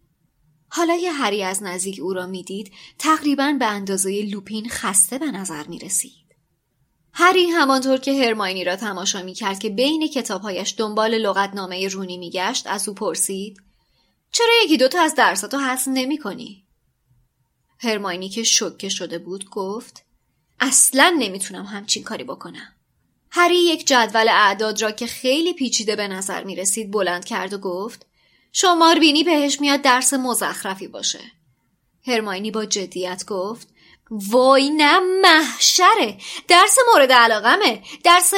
[0.69, 5.67] حالا یه هری از نزدیک او را می‌دید تقریبا به اندازه لوپین خسته به نظر
[5.67, 6.25] می رسید.
[7.13, 12.31] هری همانطور که هرماینی را تماشا می کرد که بین کتابهایش دنبال لغتنامه رونی می
[12.31, 13.63] گشت از او پرسید
[14.33, 16.65] چرا یکی دوتا از درساتو حسن نمی کنی؟
[17.79, 20.05] هرماینی که شکه شده بود گفت
[20.61, 22.74] اصلا نمی‌تونم همچین کاری بکنم.
[23.37, 27.59] هری یک جدول اعداد را که خیلی پیچیده به نظر می رسید بلند کرد و
[27.59, 28.07] گفت
[28.53, 31.21] شمار بینی بهش میاد درس مزخرفی باشه.
[32.07, 33.69] هرماینی با جدیت گفت
[34.11, 36.19] وای نه محشره
[36.49, 38.33] درس مورد علاقمه درس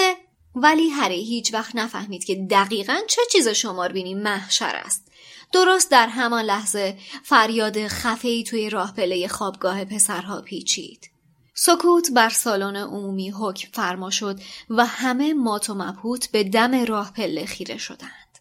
[0.55, 5.13] ولی هری هیچ وقت نفهمید که دقیقا چه چیز شمار بینی محشر است.
[5.53, 11.16] درست در همان لحظه فریاد خفهی توی راه پله خوابگاه پسرها پیچید.
[11.59, 14.41] سکوت بر سالن عمومی حکم فرما شد
[14.71, 18.39] و همه مات و مبهوت به دم راه پله خیره شدند.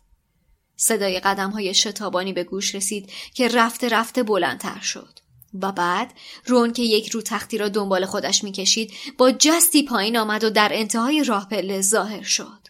[0.75, 5.19] صدای قدم های شتابانی به گوش رسید که رفته رفته بلندتر شد.
[5.61, 6.13] و بعد
[6.45, 10.69] رون که یک رو تختی را دنبال خودش می‌کشید با جستی پایین آمد و در
[10.71, 12.67] انتهای راه پله ظاهر شد.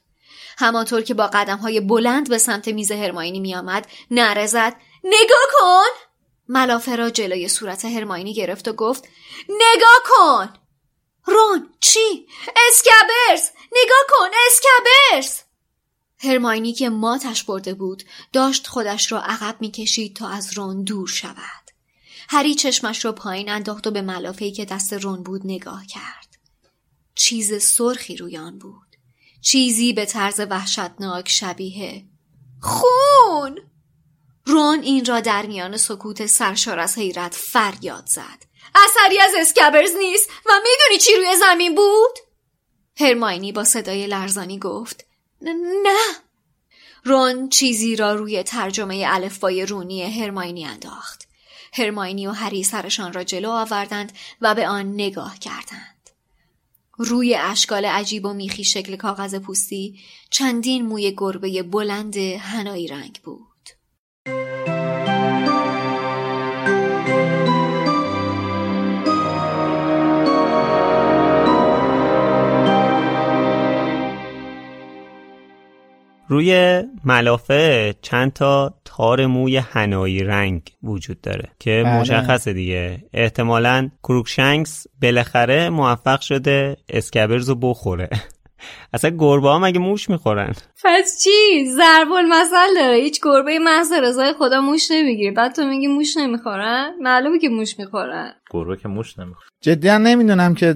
[0.57, 4.73] همانطور که با قدم های بلند به سمت میز هرماینی می آمد نعره زد
[5.03, 6.04] نگاه کن
[6.49, 9.03] ملافه را جلوی صورت هرماینی گرفت و گفت
[9.49, 10.53] نگاه کن!
[11.25, 12.27] رون چی؟
[12.67, 15.39] اسکبرز نگاه کن اسکبرز
[16.17, 21.65] هرماینی که ماتش برده بود داشت خودش را عقب می‌کشید تا از رون دور شود.
[22.29, 26.37] هری چشمش را پایین انداخت و به ملافهی که دست رون بود نگاه کرد.
[27.15, 28.95] چیز سرخی روی آن بود.
[29.41, 32.05] چیزی به طرز وحشتناک شبیه
[32.61, 33.59] خون!
[34.45, 38.45] رون این را در میان سکوت سرشار از حیرت فریاد زد.
[38.75, 42.19] اثری از اسکبرز نیست و می‌دونی چی روی زمین بود؟
[42.97, 45.05] هرماینی با صدای لرزانی گفت
[45.41, 46.15] نه.
[47.03, 51.27] رون چیزی را روی ترجمه الفبای رونی هرماینی انداخت.
[51.73, 56.09] هرماینی و هری سرشان را جلو آوردند و به آن نگاه کردند.
[56.97, 63.54] روی اشکال عجیب و میخی شکل کاغذ پوستی چندین موی گربه بلند هنایی رنگ بود.
[76.27, 81.99] روی ملافه چند تا تار موی حنایی رنگ وجود داره که بله.
[81.99, 88.09] مشخصه دیگه احتمالا کروکشنکس بالاخره موفق شده اسکبرز رو بخوره
[88.95, 94.33] اصلا گربه ها مگه موش می‌خورن؟ پس چی؟ ضرب المثل داره هیچ گربه محض رضای
[94.39, 95.31] خدا موش نمی‌گیره.
[95.31, 98.31] بعد تو میگی موش نمی‌خورن؟ معلومه که موش می‌خورن.
[98.51, 100.75] گربه که موش نمی‌خوره جدی نمی‌دونم که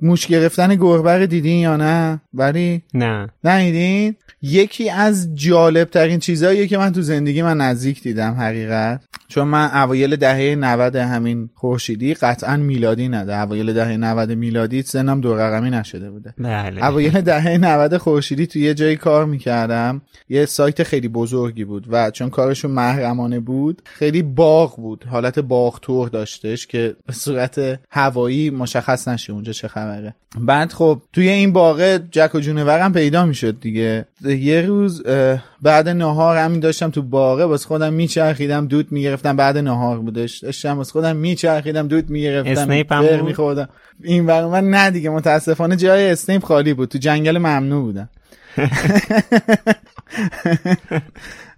[0.00, 2.20] موش گرفتن گربه رو دیدین یا نه.
[2.34, 3.28] ولی نه.
[3.44, 9.04] ندیدین؟ یکی از جالب ترین چیزهاییه که من تو زندگی من نزدیک دیدم حقیقت.
[9.28, 13.40] چون من اوایل دهه 90 همین خورشیدی قطعا میلادی نده.
[13.40, 16.34] اوایل دهه 90 میلادی سنم دو رقمی نشده بوده.
[16.38, 16.84] بله.
[16.84, 20.02] اوایل دهه 90 خورشیدی تو یه جایی کار می‌کردم.
[20.28, 25.04] یه سایت خیلی بزرگی بود و چون کارشون محرمانه بود خیلی باغ بود.
[25.10, 30.14] حالت باغ تور داشتش که به صورت هوایی مشخص نشه اونجا چه خبره.
[30.38, 34.04] بعد خب توی این باغ جک و جونورم پیدا می‌شد دیگه.
[34.24, 35.02] یه روز
[35.62, 39.36] بعد نهار همین داشتم تو باغه واسه خودم میچرخیدم دود می‌گرفتم.
[39.36, 40.38] بعد نهار بودش.
[40.38, 43.68] داشتم واسه خودم میچرخیدم دود می‌گرفتم اسنیپ هم؟ میخوردم.
[44.02, 46.88] این من نه دیگه متاسفانه جای اسنیپ خالی بود.
[46.88, 48.08] تو جنگل ممنوع بودم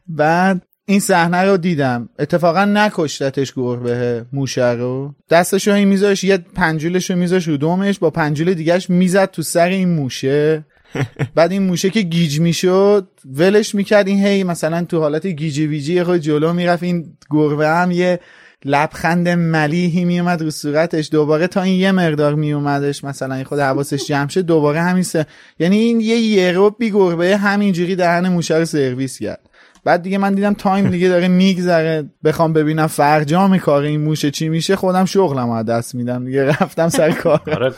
[0.09, 2.09] بعد این صحنه رو دیدم.
[2.19, 5.15] اتفاقا نکشتتش گربه موشه رو.
[5.31, 9.69] دستش رو میذاش یه پنجولش رو میذاش رو دومش با پنجول دیگهش می‌زد تو سر
[9.69, 10.65] این موشه.
[11.35, 14.09] بعد این موشه که گیج می‌شد ولش می‌کرد.
[14.09, 16.83] این هی مثلا تو حالت گیجی ویجی خود جلو می‌رفت.
[16.83, 18.21] این گربه هم یه
[18.65, 21.09] لبخند ملیحی میومد رو صورتش.
[21.13, 25.05] دوباره تا این یه مقدار میومدش مثلا این خود حواسش جمع شد دوباره همین
[25.59, 29.41] یعنی این یه یه بی گربه همینجوری دهن موشه رو سرویس کرد.
[29.85, 32.11] بعد دیگه من دیدم time دیگه داره میگذره.
[32.25, 36.25] بخوام ببینم فرجام کار این موشه چی میشه؟ خودم شغلم از دست میدم.
[36.25, 37.41] دیگه رفتم سر کار.
[37.57, 37.73] آره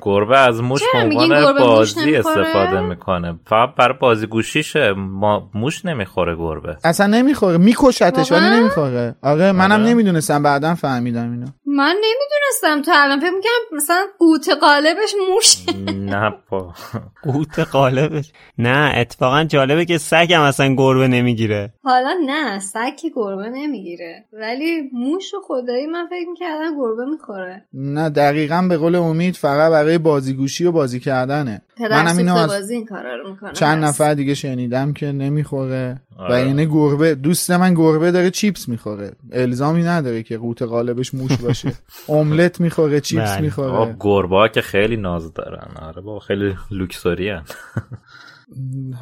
[0.00, 3.38] گربه از موش به عنوان بازی؟ استفاده می‌کنه.
[3.46, 6.76] فقط برای بازی گوشیشه ما موش نمی‌خوره گربه.
[6.84, 7.58] اصلا نمی‌خوره.
[7.58, 9.14] میکشتش ولی؟ نمی‌خوره.
[9.22, 9.90] آره منم آره.
[9.90, 10.42] نمی‌دونستم.
[10.42, 11.46] بعدا فهمیدم اینو.
[11.70, 13.20] من نمی‌دونستم تا الان.
[13.20, 15.56] فکر می‌کنم مثلا قوت قالبش موش.
[16.12, 16.74] نه با.
[17.22, 18.32] قوت قالبش.
[18.58, 21.72] نه اتفاقا جالبه که سگ هم اصلا گربه نمی‌گیره.
[21.82, 24.24] حالا نه سگ که گربه نمی‌گیره.
[24.32, 27.64] ولی موش و خدایی من فکر می‌کردم گربه می‌خوره.
[27.74, 31.62] نه دقیقا به قول امید فقط برای بازیگوشی و بازی کردنه.
[31.78, 36.36] پدر از بازی این کارا رو می‌کنه چند نفر دیگه شنیدم که نمی‌خوره و آره.
[36.36, 41.72] اینه گربه دوست من گربه داره چیپس می‌خوره الزامی نداره که قوت غالبش موش باشه
[42.08, 43.40] املت می‌خوره چیپس.
[43.40, 47.40] می‌خوره گربه ها که خیلی ناز دارن آره با خیلی لوکسوری.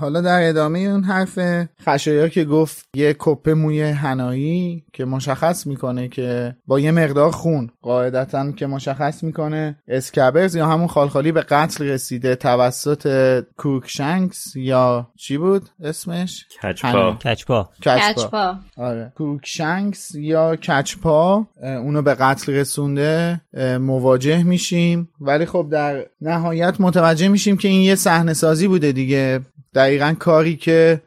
[0.01, 1.38] حالا در ادامه اون حرف
[1.80, 7.70] خشایار که گفت یه کپه موی حنایی که مشخص می‌کنه که با یه مقدار خون
[7.82, 15.38] قاعدتا که مشخص می‌کنه اسکبرز یا همون خالخالی به قتل رسیده توسط کروکشنکس یا چی
[15.38, 17.18] بود اسمش؟ کچپا.
[17.24, 17.68] کچپا.
[17.82, 18.57] کچپا.
[18.76, 19.12] آره.
[19.16, 23.40] کروکشنکس یا کچپا اونو به قتل رسونده
[23.80, 25.09] مواجه میشیم.
[25.20, 29.36] ولی خب در نهایت متوجه میشیم که این یه صحنه سازی بوده دیگه.
[29.74, 31.03] دقیقا کاری که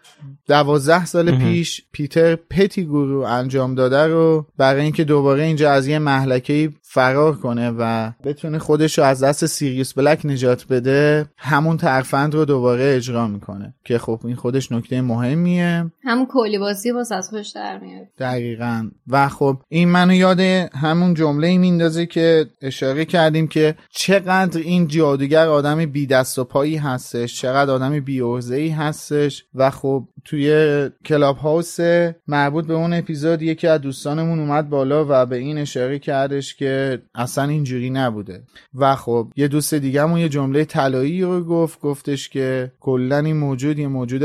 [0.48, 6.70] دوازده سال پیش پیتر پتیگورو انجام داده رو برای اینکه دوباره اینجا از یه مهلکه
[6.92, 12.46] فرار کنه و بتونه خودش رو از دست سیریوس بلک نجات بده همون ترفند رو
[12.46, 13.74] دوباره اجرا می‌کنه.
[13.86, 15.92] که خب این خودش نکته مهمیه.
[16.04, 18.08] همون کلی بازی باز از خوش در میاد.
[18.20, 18.90] دقیقا.
[19.08, 20.40] و خب این منو یاد
[20.74, 26.44] همون جمله ای میندازه که اشاره کردیم که چقدر این جادوگر آدم بی دست و
[26.44, 31.78] پایی هستش چقدر آدم بی ای هستش و خب توی کلاب هاوس
[32.28, 36.79] مربوط به اون اپیزود یکی از دوستانمون اومد بالا و به این اشاره کردش که
[37.16, 38.44] اصلا اینجوری نبوده.
[38.76, 43.80] و خب یه دوست دیگهمون یه جمله طلایی رو گفت گفتش که کلا این موجود
[43.80, 44.24] یه موجود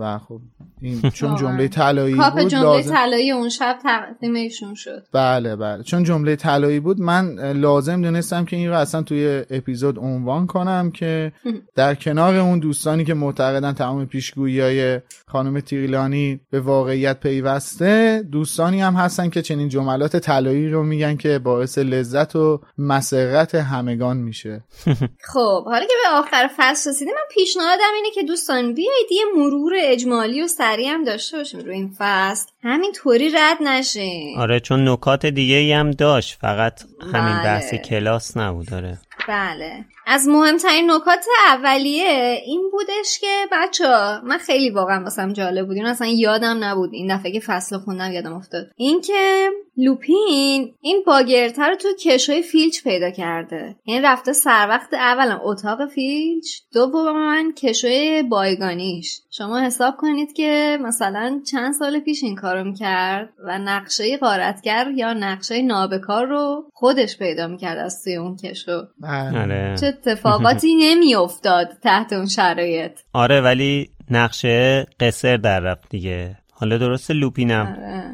[0.00, 0.40] و خب
[0.80, 5.06] این چون جمله طلایی کاپ بود جمله لازم طلایی اون شب تقدیم ایشون شد.
[5.12, 5.82] بله بله.
[5.82, 10.90] چون جمله طلایی بود من لازم دونستم که این رو اصلا توی اپیزود عنوان کنم
[10.90, 11.32] که
[11.76, 18.80] در کنار اون دوستانی که معتقدن تمام پیشگویی های خانم تیریلانی به واقعیت پیوسته دوستانی
[18.80, 24.64] هم هستن که چنین جملات طلایی رو میگن که باعث لذت و مسرت همگان میشه.
[25.32, 29.74] خب حالا که به آخر فصل رسیدیم من پیشنهادم اینه که دوستان بیایید یه مرور
[29.86, 32.46] اجمالی و سریع هم داشته باشیم روی این فصل.
[32.62, 34.38] همینطوری رد نشیم.
[34.38, 36.38] آره چون نکات دیگه ای هم داشت.
[36.40, 37.44] فقط همین بله.
[37.44, 38.98] بحث کلاس نبود آره.
[39.28, 39.84] بله.
[40.06, 43.86] از مهمترین نکات اولیه این بودش که بچه
[44.24, 45.76] من خیلی واقعا واسم جالب بود.
[45.76, 46.90] این اصلا یادم نبود.
[46.92, 48.66] این دفعه که فصل خوندم یادم افتاد.
[48.76, 53.76] اینکه لوپین این باگرتر رو تو کشوی فیلچ پیدا کرده.
[53.84, 59.20] این رفته سر وقت اولا اتاق فیلچ دوم من کشوی بایگانیش.
[59.38, 65.12] شما حساب کنید که مثلا چند سال پیش این کارو می‌کرد و نقشه قارتگر یا
[65.12, 68.82] نقشه نابکار رو خودش پیدا می‌کرد از توی اون کشو.
[69.00, 69.40] بله.
[69.40, 69.76] آره.
[69.80, 76.36] چه اتفاقاتی نمیافتاد تحت اون شرایط؟ آره ولی نقشه قصر در رفت دیگه.
[76.52, 78.04] حالا درسته لوپینم آره.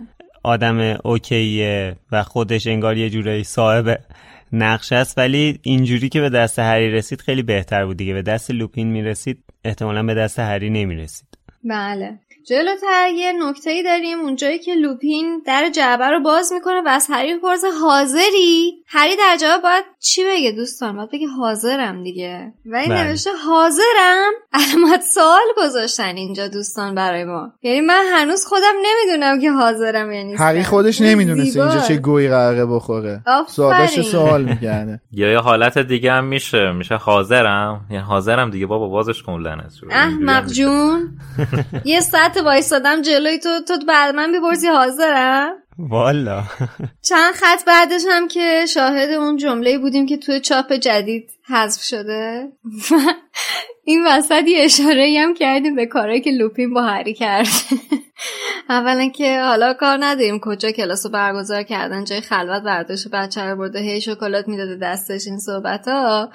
[0.42, 3.98] آدم اوکیه و خودش انگار یه جورایی صاحب
[4.52, 8.14] نقشه است ولی اینجوری که به دست هری رسید خیلی بهتر بود دیگه.
[8.14, 11.38] به دست لوپین می‌رسید احتمالا به دست هری نمی‌رسید.
[11.64, 12.18] بله.
[12.48, 14.20] جلوتر یه نکته ای داریم.
[14.20, 19.36] اونجایی که لوپین در جعبه رو باز می‌کنه و از هری می‌پرسه حاضری؟ هری در
[19.40, 22.52] جواب باید چی بگه دوستان؟ باید بگه حاضرم دیگه.
[22.66, 23.04] و این بله.
[23.04, 27.52] نوشته حاضرم؟ علامت سوال گذاشتن اینجا دوستان برای ما.
[27.62, 30.44] یعنی من هنوز خودم نمی‌دونم که حاضرم یا نیستم.
[30.44, 31.70] هری خودش نمی‌دونسته زیباست.
[31.70, 33.22] اینجا چه گویی قراره بخوره.
[33.48, 36.72] سوالش سوال می‌کرده یا یه حالت دیگه هم میشه.
[36.72, 37.80] میشه حاضرم.
[37.90, 38.66] یعنی حاضرم دیگه.
[38.66, 40.46] بابا بازش کن لعنت هم احمق.
[40.46, 41.10] جون.
[41.84, 46.42] یه ساعت وایستادم جلوی تو تو بعد من بیپرسی حاضرم؟ والا.
[47.02, 52.48] چند خط بعدش هم که شاهد اون جمله بودیم که توی چاپ جدید حذف شده.
[52.90, 52.94] و
[53.84, 57.46] این وسط یه اشاره هم کردیم به کارهایی که لوپین با هری کرد.
[58.68, 60.40] اولا که حالا کار نداریم.
[60.40, 65.26] کجا کلاس رو برگزار کردن؟ جای خلوت برداشت بچه رو برده هی شکلات می‌داده دستش
[65.26, 66.30] این صحبت ها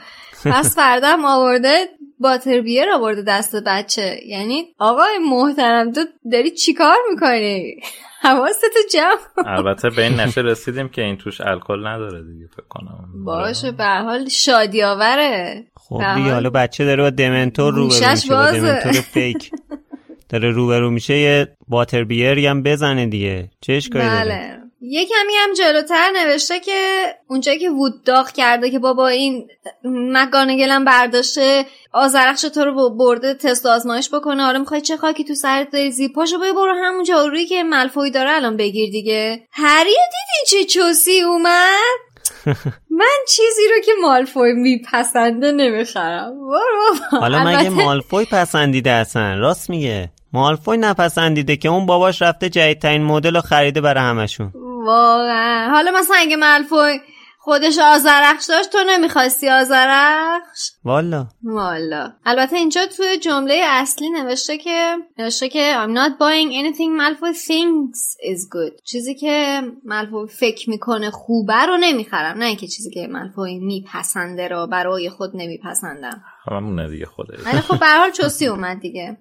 [0.45, 1.89] پس فردا هم آورده
[2.20, 4.20] باتر بیر آورده دست بچه.
[4.26, 6.01] یعنی آقای محترم تو
[6.32, 7.76] داری چیکار می‌کنی؟
[8.22, 9.47] حواستو جمع.
[9.57, 13.24] البته به این نشه رسیدیم که این توش الکل نداره دیگه فکر کنم.
[13.26, 17.88] باشه به هر حال شادی آوره خب دیگه حال حالا بچه داره با دمنتور روبرو
[17.89, 18.51] گوشش میشه با.
[18.51, 19.51] دمنتور فیک
[20.30, 23.49] داره روبرو میشه یه باتر بیری هم بزنه دیگه.
[23.61, 24.66] چه اشکالی داره؟ بله.
[24.82, 29.47] یه کمی هم جلوتر نوشته که اونجایی که وود داغ کرده که بابا این
[29.84, 34.43] مگانگلم برداشته آزرخش تو رو برده تست و آزمایش بکنه.
[34.43, 38.32] آره می‌خوای چه خاکی تو سرت بریزی؟ پاشو بیا برو همون جارویی که ملفوی داره
[38.32, 39.47] الان بگیر دیگه.
[39.51, 41.97] هری دیدی چه چوسی اومد؟
[42.99, 46.34] من چیزی رو که مالفوی میپسنده نمی‌خرم.
[46.47, 47.19] برو.
[47.19, 50.09] حالا مگه مالفوی پسندیده اصلا؟ راست میگه.
[50.34, 54.51] مالفوی نپسندیده که اون باباش رفته جدیدترین مدل رو خریده برای همشون
[54.86, 55.69] واقعا.
[55.69, 56.99] حالا مثلا اگه ملفوی
[57.39, 61.28] خودش آزرخش داشت تو نمی‌خواستی آزرخش والا.
[61.43, 62.11] والا.
[62.25, 66.91] البته اینجا توی جمله اصلی نوشته که نوشته که I'm not buying anything.
[66.99, 68.01] Malfoy thinks
[68.32, 68.84] is good.
[68.84, 72.38] چیزی که مالفوی فکر می‌کنه خوبه رو نمی‌خرم.
[72.38, 76.23] نه اینکه چیزی که مالفوی میپسنده رو برای خود نمیپسندم.
[76.51, 79.17] همونه دیگه خودش ولی خب به هر حال چوسی اومد دیگه.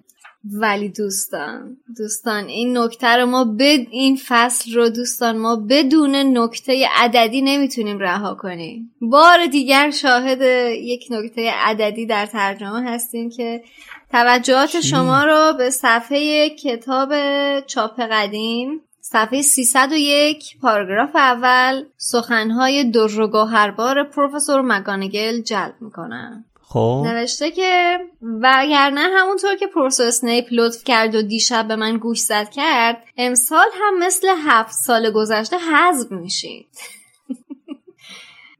[0.53, 6.87] ولی دوستان دوستان این نکته رو ما بد این فصل رو دوستان ما بدون نکته
[6.95, 8.91] عددی نمی‌تونیم رها کنیم.
[9.01, 10.41] بار دیگر شاهد
[10.81, 13.63] یک نکته عددی در ترجمه هستیم که
[14.11, 17.13] توجهات شما رو به صفحه کتاب
[17.59, 26.45] چاپ قدیم صفحه 301 پاراگراف اول سخنهای در و گوهربار پروفسور مگانگل جلب می‌کنم.
[26.69, 27.03] خب.
[27.05, 32.49] نوشته که وگرنه همونطور که پروفسور اسنیپ لطف کرد و دیشب به من گوش زد
[32.49, 36.67] کرد امسال هم مثل هفت سال گذشته حذف میشید.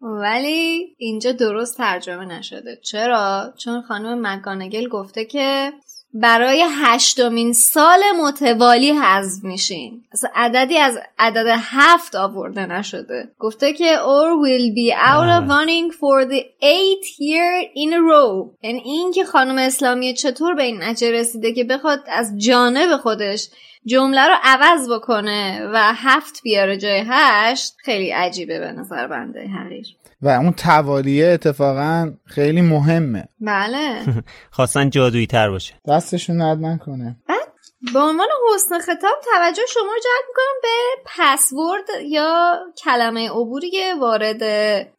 [0.02, 2.80] ولی اینجا درست ترجمه نشده.
[2.84, 5.74] چرا؟ چون خانم مکانگل گفته که
[6.14, 10.04] برای هشتمین سال متوالی حذف میشین.
[10.12, 13.30] اصلا عددی از عدد هفت آورده نشده.
[13.40, 18.58] گفته که or will be out of running for the eighth year in a row.
[18.64, 23.50] یعنی این که خانم اسلامی چطور به این نتیجه رسیده که بخواد از جانب خودش
[23.86, 29.88] جمله رو عوض بکنه و هفت بیاره جای هشت خیلی عجیبه به نظر بنده حقیر.
[30.22, 33.28] و اون توالیه اتفاقا خیلی مهمه.
[33.42, 34.06] بله.
[34.52, 35.74] خواستن جادویی تر باشه.
[35.88, 37.18] دستشون درد نکنه.
[37.28, 37.48] بعد
[37.94, 43.94] به عنوان حسن خطاب توجه شما رو جلب می‌کنم به پسورد یا کلمه عبوری که
[44.02, 44.42] وارد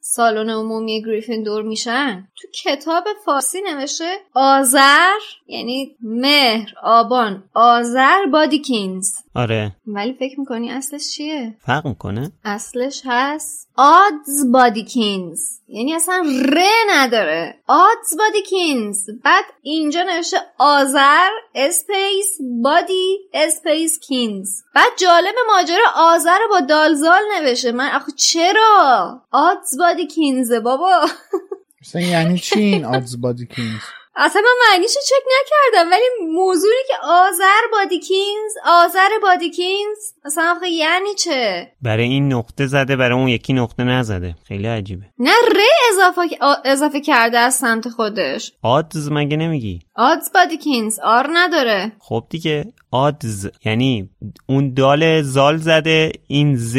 [0.00, 2.28] سالن عمومی گریفیندور میشن.
[2.43, 7.45] تو کتاب فارسی نوشته آذر یعنی مهر آبان.
[7.55, 9.76] آذر بادیکینز آره.
[9.86, 16.22] ولی فکر می‌کنی اصلش چیه؟ فرق می‌کنه؟ اصلش هست آدز بادیکینز یعنی اصلا
[16.53, 16.61] ر
[16.91, 17.55] نداره.
[17.66, 26.61] آدز بادیکینز بعد اینجا نوشته آذر اسپیس بادی اسپیس کینز بعد جالب ماجرا آذر با
[26.61, 27.72] دالزال نوشته.
[27.72, 31.07] من آخه چرا؟ آدز بادی کینزه بابا.
[31.89, 33.80] مثلا یعنی چی این آدز بادی کینز؟
[34.16, 41.14] اصلا من معنیشو چک نکردم ولی موضوعی که آذر بادیکینز آذر بادیکینز اصلا آخه یعنی
[41.14, 44.34] چه؟ برای این نقطه زده برای اون یکی نقطه نزده.
[44.49, 45.05] خیلی عجیبه.
[45.18, 45.59] نه ر
[45.93, 46.20] اضافه,
[46.64, 48.53] اضافه کرده از سمت خودش.
[48.62, 51.93] آدز مگه نمیگی؟ آدز بادیکینز آر نداره.
[51.99, 54.11] خب دیگه آدز یعنی
[54.49, 56.76] اون دال زال زده این ز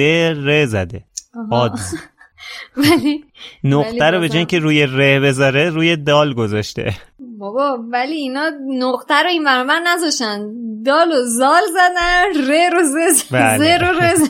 [0.48, 1.04] ر زده.
[1.52, 1.96] آدز.
[2.78, 3.26] ولی
[3.64, 6.94] نقطه رو به جای که روی ر بذاره روی دال گذاشته.
[7.40, 10.50] بابا ولی اینا نقطه رو این برابر نذاشتن.
[10.86, 13.78] دال و زال زدن ر رو ز بله.
[13.78, 14.30] رو رز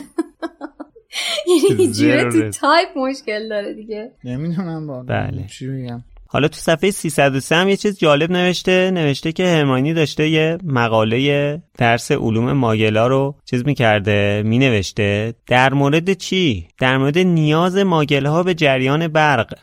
[1.70, 4.12] یعنی جوره تو تایپ مشکل داره دیگه.
[4.24, 5.46] نمی‌دونم با بله.
[5.46, 6.02] چی بگم؟
[6.32, 11.62] حالا تو صفحه 303 هم یه چیز جالب نوشته نوشته که هرمانی داشته یه مقاله
[11.78, 15.34] درس علوم ماگلا رو چیز می‌کرده مینوشته.
[15.46, 19.58] در مورد چی؟ در مورد نیاز ماگله ها به جریان برق.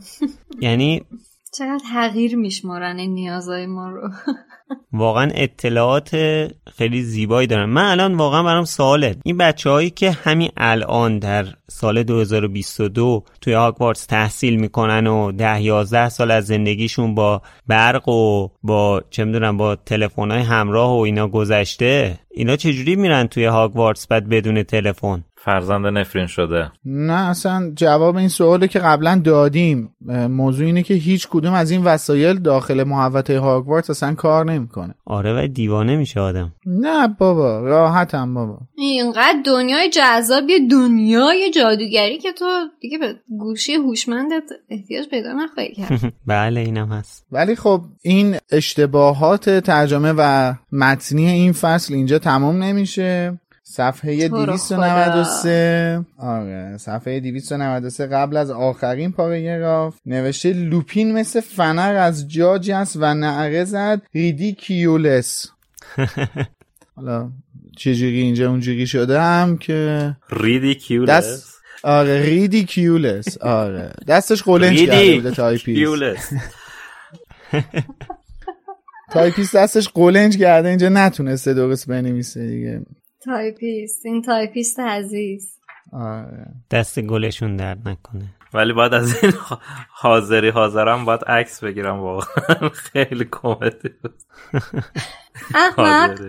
[0.60, 1.02] یعنی
[1.58, 4.10] چقدر حقیر میشمارن این نیازهای ما رو.
[4.92, 6.10] واقعا اطلاعات
[6.76, 7.64] خیلی زیبایی دارن.
[7.64, 9.16] من الان واقعا برام سواله.
[9.24, 15.62] این بچه هایی که همین الان در سال 2022 توی هاگوارتس تحصیل می‌کنن و ده
[15.62, 21.00] یازده سال از زندگیشون با برق و با چه می‌دونم با تلفن های همراه و
[21.00, 26.72] اینا گذشته اینا چجوری میرن توی هاگوارتس بعد بدون تلفن؟ فرزند نفرین شده.
[26.84, 29.94] نه اصلا جواب این سواله که قبلا دادیم
[30.28, 34.94] موضوع اینه که هیچ کدوم از این وسایل داخل محوطه هاگوارتس اصلا کار نمی‌کنه.
[35.06, 36.52] آره و دیوانه میشه آدم.
[36.66, 38.58] نه بابا راحتم بابا.
[38.76, 42.44] اینقدر دنیای جذابی دنیای جادوگری که تو
[42.80, 46.12] دیگه به گوشی هوشمندت احتیاج پیدا نخواهی کرد.
[46.26, 47.26] بله اینم هست.
[47.32, 53.38] ولی خب این اشتباهات ترجمه و متنی این فصل اینجا تمام نمیشه.
[53.72, 61.94] صفحه تو رو 293 آره صفحه 293 قبل از آخرین پاراگراف نوشته لوپین مثل فنر
[61.96, 65.46] از جا جست و نعره زد Riddikulus.
[66.96, 67.30] حالا
[67.76, 73.38] چجوری اینجا اونجوری شده هم که Riddikulus؟ دست آره Riddikulus.
[73.38, 73.92] آره.
[74.08, 75.68] دستش قلنج کرده بوده تایپیست.
[75.68, 76.30] Riddikulus
[79.12, 82.82] تایپیست دستش قلنج کرده اینجا نتونسته درست بنویسه دیگه.
[83.24, 85.58] تایپیست این تایپیست عزیز.
[85.92, 86.46] آره.
[86.70, 88.24] دست گلشون درد نکنه.
[88.54, 89.32] ولی باید از این
[89.90, 92.68] حاضری حاضرم باید عکس بگیرم واقعا.
[92.92, 94.14] خیلی کمدی بود.
[95.54, 96.20] احمق.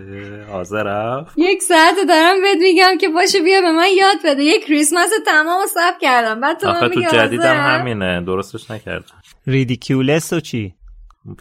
[0.50, 1.26] حاضرم.
[1.36, 4.42] یک ساعت دارم بهت میگم که باشه بیا به من یاد بده.
[4.42, 6.40] یک کریسمس تمام رو ثبت کردم.
[6.40, 8.20] بعد تو من تو جدیدم؟ همینه.
[8.20, 9.04] درستش نکردم.
[9.46, 10.74] Riddikulus و چی؟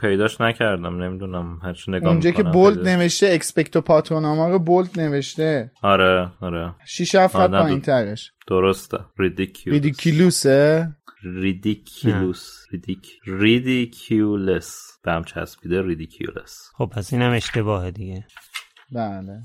[0.02, 5.72] پیداش نکردم نمی‌دونم هرچی نگاه اونجا که bold نوشته اکسپکتو پاترونوم رو bold نوشته.
[5.82, 6.76] آره آره.
[6.88, 8.98] شیش هفت خط آدم پایین ترش درسته.
[9.20, 10.90] ریدیکیولس ریدیکیلوسه
[11.24, 18.26] ریدیکیولوس ریدیک ریدیکیولس به هم چسبیده ریدیکیولس خب پس اینم اشتباهه دیگه.
[18.92, 19.40] بله.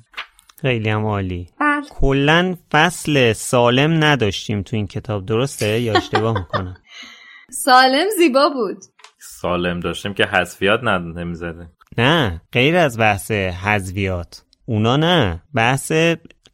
[0.60, 1.46] خیلی هم عالی.
[1.60, 1.82] بله.
[1.90, 5.26] کلا فصل سالم نداشتیم تو این کتاب.
[5.26, 6.76] درسته؟ یا اشتباه می‌کنم؟
[7.64, 8.78] سالم زیبا بود.
[9.18, 15.92] سالم داشتیم که حذفیات نمی‌زده نه غیر از بحث حذویات اونا نه بحث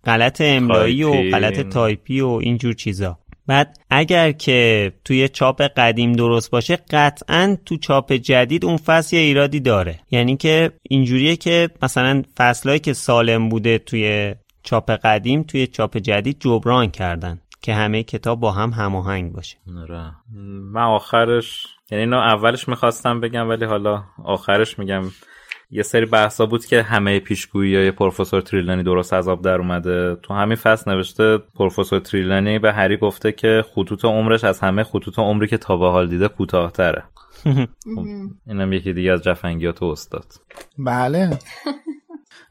[0.04, 1.30] غلط املایی و.
[1.30, 3.18] غلط تایپی و اینجور چیزا.
[3.46, 9.22] بعد اگر که توی چاپ قدیم درست باشه قطعا تو چاپ جدید اون فصل یه
[9.22, 10.00] ایرادی داره.
[10.10, 16.36] یعنی که اینجوریه که مثلا فصلهایی که سالم بوده توی چاپ قدیم توی چاپ جدید
[16.40, 17.40] جبران کردن.
[17.64, 19.56] که همه کتاب با هم هماهنگ باشه.
[19.82, 20.12] آره.
[20.72, 25.02] من آخرش یعنی اینو اولش می‌خواستم بگم ولی حالا آخرش میگم.
[25.70, 30.16] یه سری بحثا بود که همه پیشگویی های پروفسور تریلانی درست از آب در اومده.
[30.22, 35.18] تو همین فصل نوشته پروفسور تریلانی به هری گفته که خطوط عمرش از همه خطوط
[35.18, 37.04] عمری که تا به حال دیده کوتاهتره.
[37.96, 38.06] خب،
[38.46, 40.26] اینم یکی دیگه از جفنگیات استاد.
[40.78, 41.30] بله.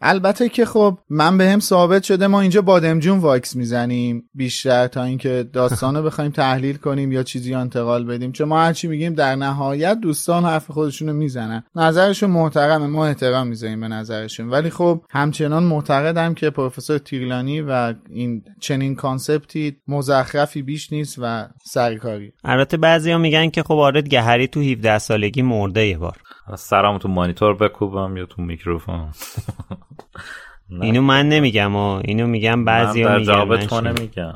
[0.05, 5.03] البته که خب من به هم ثابت شده ما اینجا بادمجون واکس می‌زنیم بیشتر تا
[5.03, 8.31] اینکه داستانو بخوایم تحلیل کنیم یا چیزی انتقال بدیم.
[8.31, 11.63] چون ما هرچی میگیم در نهایت دوستان حرف خودشونو می‌زنن.
[11.75, 14.49] نظرشون محترمه ما احترام می‌ذاریم به نظرشون.
[14.49, 21.15] ولی خب همچنان معتقدم که پروفسور تریلانی و این چنین concept ی مزخرفی بیش نیست
[21.21, 22.33] و سرکاری.
[22.43, 26.17] البته بعضیا میگن که خب آره که هری تو 17 سالگی مرده یه بار.
[26.55, 29.11] سرم تو مانیتور بکوبم یا تو میکروفون.
[30.81, 33.81] اینو من نمیگم و اینو میگم بعضی من میگن من تو.
[33.81, 34.33] نمیگم.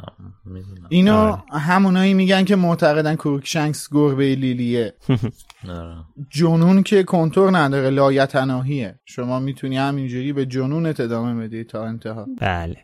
[0.90, 1.42] اینو آره.
[1.52, 4.94] همونایی میگن که معتقدن کروکشنکس گربه لیلیه.
[5.70, 5.96] آره.
[6.30, 9.00] جنون که کنتور نداره لایتناهیه.
[9.06, 12.28] شما می‌تونی همینجوری به جنونت ادامه بدی تا انتها.
[12.42, 12.78] بله.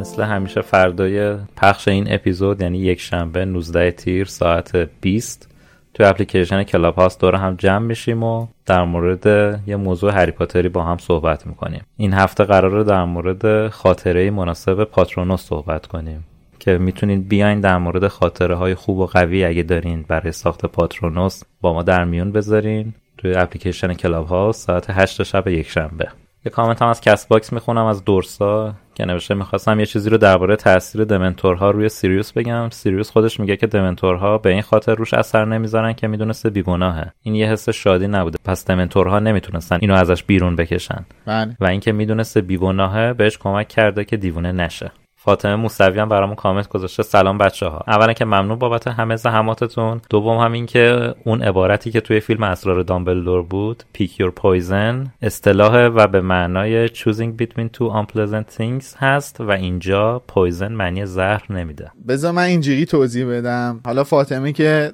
[0.00, 5.48] مثل همیشه فردای پخش این اپیزود یعنی یک شنبه 19 تیر ساعت 20
[5.94, 9.26] تو اپلیکیشن کلاب هاوس دور هم جمع میشیم و در مورد
[9.66, 11.82] یه موضوع هری پاتری با هم صحبت می‌کنیم.
[11.96, 16.24] این هفته قراره در مورد خاطره مناسب پاترونوس صحبت کنیم
[16.58, 21.42] که می‌تونید بیاین در مورد خاطره های خوب و قوی اگه دارین برای ساخت پاترونوس
[21.60, 26.08] با ما در میون بذارین توی اپلیکیشن کلاب هاوس ساعت 8 شب یک شنبه.
[26.44, 28.74] یه کامنت هم از کست باکس می‌خونم از دورسا.
[28.96, 32.70] که نوشته می‌خواستم یه چیزی رو درباره تاثیر دمنتورها روی سیریوس بگم.
[32.70, 37.12] سیریوس خودش میگه که دمنتورها به این خاطر روش اثر نمی‌ذارن که می‌دونسته بیگناهه.
[37.22, 38.38] این یه حس شادی نبوده.
[38.44, 41.06] پس دمنتورها نمی‌تونستن اینو ازش بیرون بکشن.
[41.26, 41.56] بله.
[41.60, 44.90] و اینکه می‌دونسته بیگناهه بهش کمک کرده که دیوونه نشه.
[45.26, 47.02] فاطمه موسوی هم برامون کامنت گذاشته.
[47.02, 50.00] سلام بچه ها اولا که ممنون بابت همه زحماتتون.
[50.10, 55.12] دوم هم این که اون عبارتی که توی فیلم اسرار دامبلدور بود pick your poison
[55.22, 61.42] اصطلاح و به معنای choosing between two unpleasant things هست و اینجا poison معنی زهر
[61.50, 61.90] نمیده.
[62.08, 63.80] بذار من اینجوری توضیح بدم.
[63.84, 64.92] حالا فاطمه که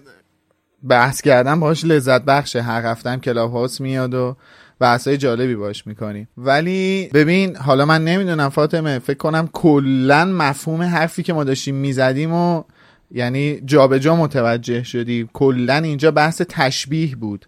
[0.89, 2.63] بحث کردم باش لذت بخشه.
[2.63, 4.37] هر هفتم کلاب هاوس میاد و
[4.83, 6.29] بحثای جالبی باش می‌کنیم.
[6.37, 12.33] ولی ببین حالا من نمی‌دونم فاطمه فکر کنم کلا مفهوم حرفی که ما داشتیم می‌زدیم
[12.33, 12.63] و
[13.11, 15.29] یعنی جابجا جا متوجه شدی.
[15.33, 17.47] کلا اینجا بحث تشبیه بود.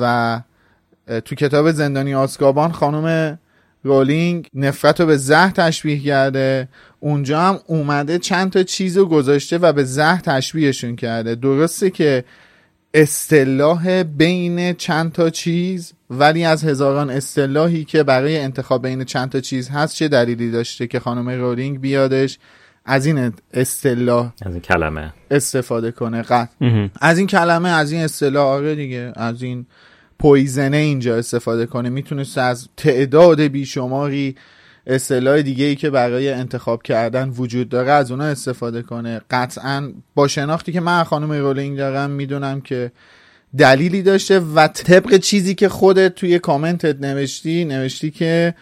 [0.00, 0.40] و
[1.24, 3.38] تو کتاب زندانی آسکابان خانم
[3.82, 6.68] رولینگ نفرت رو به زهر تشبیه کرده.
[7.00, 11.34] اونجا هم اومده چند تا چیز رو گذاشته و به زهر تشبیهشون کرده.
[11.34, 12.24] درسته که
[12.94, 19.40] اصطلاح بین چند تا چیز ولی از هزاران اصطلاحی که برای انتخاب بین چند تا
[19.40, 22.38] چیز هست چه دلیلی داشته که خانم رولینگ بیادش
[22.84, 26.88] از این اصطلاح از این کلمه؟ استفاده کنه؟ قطع.
[27.00, 29.66] از این کلمه از این اصطلاح آره دیگه از این
[30.18, 31.88] پویزنه اینجا استفاده کنه.
[31.88, 34.36] می‌تونست از تعداد بیشماری
[34.90, 39.20] اصطلاح دیگه ای که برای انتخاب کردن وجود داره از اونا استفاده کنه.
[39.30, 42.92] قطعا با شناختی که من خانم رولینگ دارم می‌دونم که
[43.58, 48.54] دلیلی داشته و طبق چیزی که خودت توی کامنتت نوشتی نوشتی که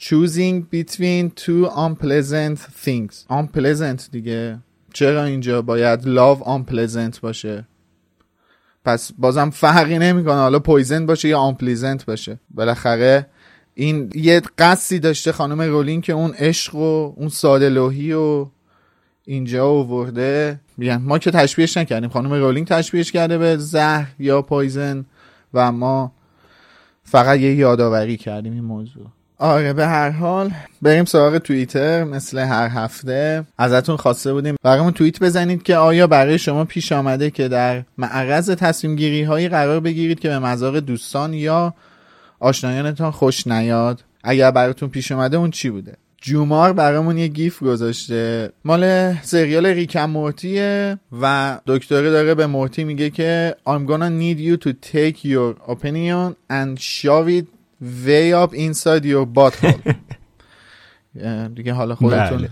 [0.00, 3.14] choosing between two unpleasant things.
[3.30, 4.58] unpleasant دیگه.
[4.92, 7.64] چرا اینجا باید love unpleasant باشه؟
[8.84, 10.34] پس بازم فرقی نمی‌کنه.
[10.34, 12.40] حالا poison باشه یا unpleasant باشه.
[12.50, 13.26] بالاخره
[13.74, 18.46] این یه قصدی داشته خانم رولینگ که اون عشق و اون ساده و
[19.24, 20.60] اینجا آورده.
[20.76, 22.10] میگن ما که تشبیهش نکردیم.
[22.10, 25.04] خانم رولینگ تشبیهش کرده به زهر یا poison
[25.54, 26.12] و ما
[27.04, 29.06] فقط یه یادآوری کردیم این موضوع.
[29.38, 30.50] آره به هر حال
[30.82, 33.44] بریم سراغ توییتر مثل هر هفته.
[33.58, 38.50] ازتون خواسته بودیم برامون توییت بزنید که آیا برای شما پیش آمده که در معرض
[38.50, 41.74] تصمیم گیری هایی قرار بگیرید که به مذاق دوستان یا
[42.44, 44.04] آشنایانتان خوش نیاد.
[44.24, 48.52] اگر براتون پیش اومده اون چی بوده؟ جومار برامون یه گیف گذاشته.
[48.64, 54.56] مال سریال ریکم مورتیه و دکتری داره به مورتی میگه که I'm gonna need you
[54.66, 57.46] to take your opinion and shove it
[58.06, 59.94] way up inside your butthole.
[61.54, 62.48] دیگه حالا خودتون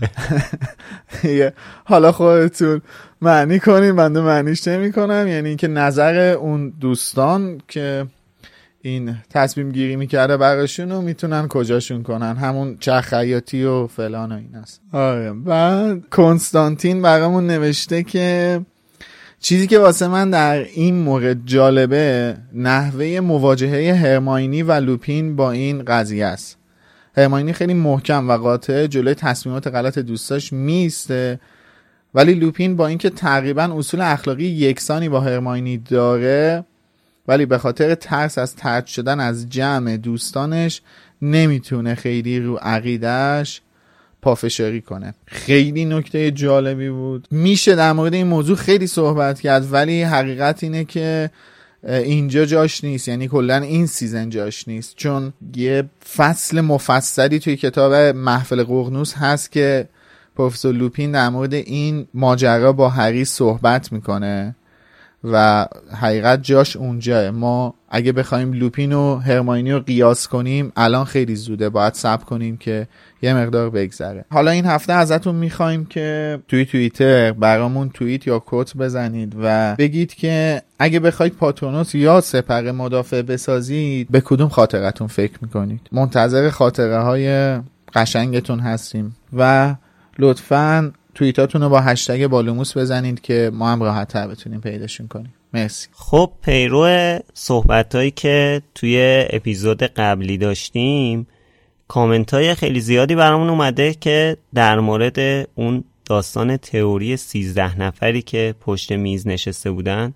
[1.85, 2.81] حالا خودتون
[3.21, 8.05] معنی کنیم بنده معنیش نمی کنم یعنی اینکه نظر اون دوستان که
[8.85, 12.35] این تصمیم گیری می‌کرده براشون رو می‌تونن کجاشون کنن.
[12.35, 14.81] همون چرخیاتی و فلان و این است.
[14.91, 15.33] آره.
[15.33, 18.61] بعد کنستانتین برامون نوشته که
[19.39, 25.85] چیزی که واسه من در این مورد جالبه نحوه مواجهه هرماینی و لوپین با این
[25.85, 26.57] قضیه است.
[27.17, 31.39] هرماینی خیلی محکم و قاطع جلوی تصمیمات غلط دوستاش میسته
[32.13, 36.65] ولی لوپین با اینکه تقریبا اصول اخلاقی یکسانی با هرماینی داره
[37.27, 40.81] ولی به خاطر ترس از طرد شدن از جمع دوستانش
[41.21, 43.61] نمی‌تونه خیلی رو عقیدهش
[44.21, 45.13] پافشاری کنه.
[45.25, 47.27] خیلی نکته جالبی بود.
[47.31, 51.29] میشه در مورد این موضوع خیلی صحبت کرد ولی حقیقت اینه که
[51.83, 53.07] اینجا جاش نیست.
[53.07, 54.95] یعنی کلا این season جاش نیست.
[54.95, 55.83] چون یه
[56.15, 59.87] فصل مفصلی توی کتاب محفل ققنوس هست که
[60.35, 64.55] پروفسور لوپین در مورد این ماجرا با هری صحبت می‌کنه.
[65.23, 65.65] و
[66.01, 71.69] حقیقت جاش اونجاه ما اگه بخوایم لوپین و هرماینی رو قیاس کنیم الان خیلی زوده.
[71.69, 72.87] باید صبر کنیم که
[73.21, 74.25] یه مقدار بگذره.
[74.31, 80.13] حالا این هفته ازتون می‌خوایم که توی توییتر برامون توییت یا کوت بزنید و بگید
[80.13, 86.97] که اگه بخواید پاترونوس یا سپر مدافع بسازید به کدوم خاطرتون فکر می‌کنید؟ منتظر خاطره
[86.97, 87.57] های
[87.95, 89.15] قشنگتون هستیم.
[89.37, 89.75] و
[90.19, 95.33] لطفا توییتاتون رو با هشتگ بالوموس بزنید که ما هم راحت تر بتونیم پیداشون کنیم.
[95.53, 95.87] مرسی.
[95.91, 101.27] خب پیرو صحبت هایی که توی اپیزود قبلی داشتیم
[101.87, 108.55] کامنت های خیلی زیادی برامون اومده که در مورد اون داستان تئوری سیزده نفری که
[108.61, 110.13] پشت میز نشسته بودن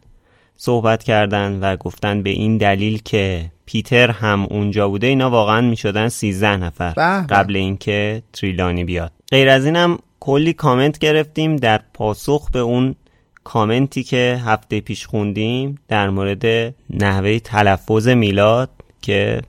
[0.55, 6.09] صحبت کردن و گفتن به این دلیل که پیتر هم اونجا بوده اینا واقعا می‌شدن
[6.09, 6.93] سیزده نفر
[7.29, 9.11] قبل اینکه تریلانی بیاد.
[9.31, 12.95] غیر از اینم کلی کامنت گرفتیم در پاسخ به اون
[13.43, 18.69] کامنتی که هفته پیش خوندیم در مورد نحوه تلفظ میلاد
[19.01, 19.41] که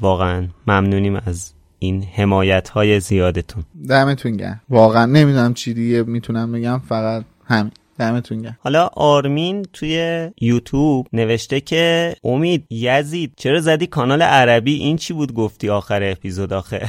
[0.00, 3.64] واقعا ممنونیم از این حمایت های زیادتون.
[3.88, 4.60] دمتون گرم.
[4.70, 7.72] واقعا نمی‌دونم چی دیگه می‌تونم بگم فقط همین.
[8.00, 8.58] دمتون گرم.
[8.60, 15.34] حالا آرمین توی یوتیوب نوشته که امید یزید چرا زدی کانال عربی؟ این چی بود
[15.34, 16.88] گفتی آخر اپیزود آخه؟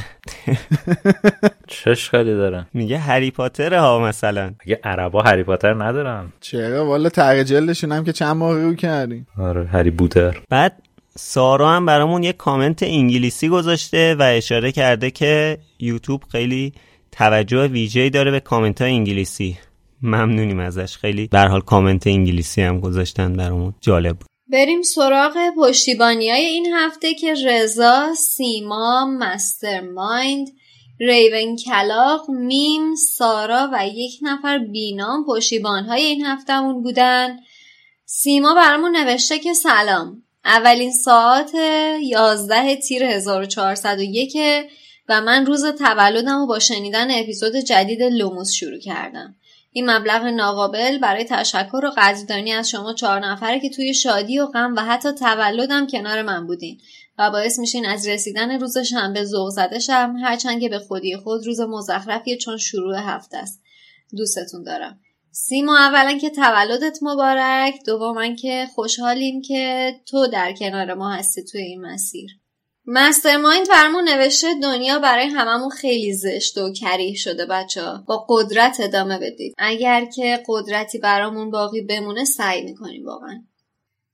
[1.66, 4.54] چه اشکالی داره میگه هری پاتر ها مثلا.
[4.60, 6.32] اگه عربا هری پاتر ندارن.
[6.40, 10.40] چرا؟ والا تغییر جلدشون هم که چند ماه رو کردیم آره هری بوتر.
[10.48, 10.82] بعد
[11.18, 16.72] سارا هم برامون یه کامنت انگلیسی گذاشته و اشاره کرده که یوتیوب خیلی
[17.12, 19.58] توجه ویژه‌ای داره به کامنت های انگلیسی.
[20.02, 20.96] ممنونیم ازش.
[20.96, 23.74] خیلی به حال کامنت انگلیسی هم گذاشتن برامون.
[23.80, 24.26] جالب بود.
[24.52, 30.48] بریم سراغ پشتیبانی های این هفته که رضا، سیما، مستر مایند،
[31.00, 37.36] ریون کلاق، میم، سارا و یک نفر بینام پشتیبان های این هفتهمون بودن.
[38.04, 40.22] سیما برامون نوشته که سلام.
[40.44, 41.54] اولین ساعت
[42.00, 44.36] 11 تیر 1401
[45.08, 49.34] و من روز تولدم رو با شنیدن اپیزود جدید لوموس شروع کردم.
[49.74, 54.46] این مبلغ ناقابل برای تشکر و قدردانی از شما چهار نفره که توی شادی و
[54.46, 56.80] غم و حتی تولدم کنار من بودین
[57.18, 61.46] و باعث میشین از رسیدن روز شنبه ذوق زده شم هرچند که به خودی خود
[61.46, 63.62] روز مزخرفیه چون شروع هفته است.
[64.16, 65.00] دوستتون دارم.
[65.30, 71.60] سیما اولا که تولدت مبارک دوما که خوشحالیم که تو در کنار ما هستی توی
[71.60, 72.41] این مسیر.
[72.86, 77.82] مسترمایند فرمون نوشته دنیا برای هممون خیلی زشت و کریه شده بچه.
[78.06, 79.54] با قدرت ادامه بدید.
[79.58, 83.42] اگر که قدرتی برامون باقی بمونه سعی می‌کنیم واقعا.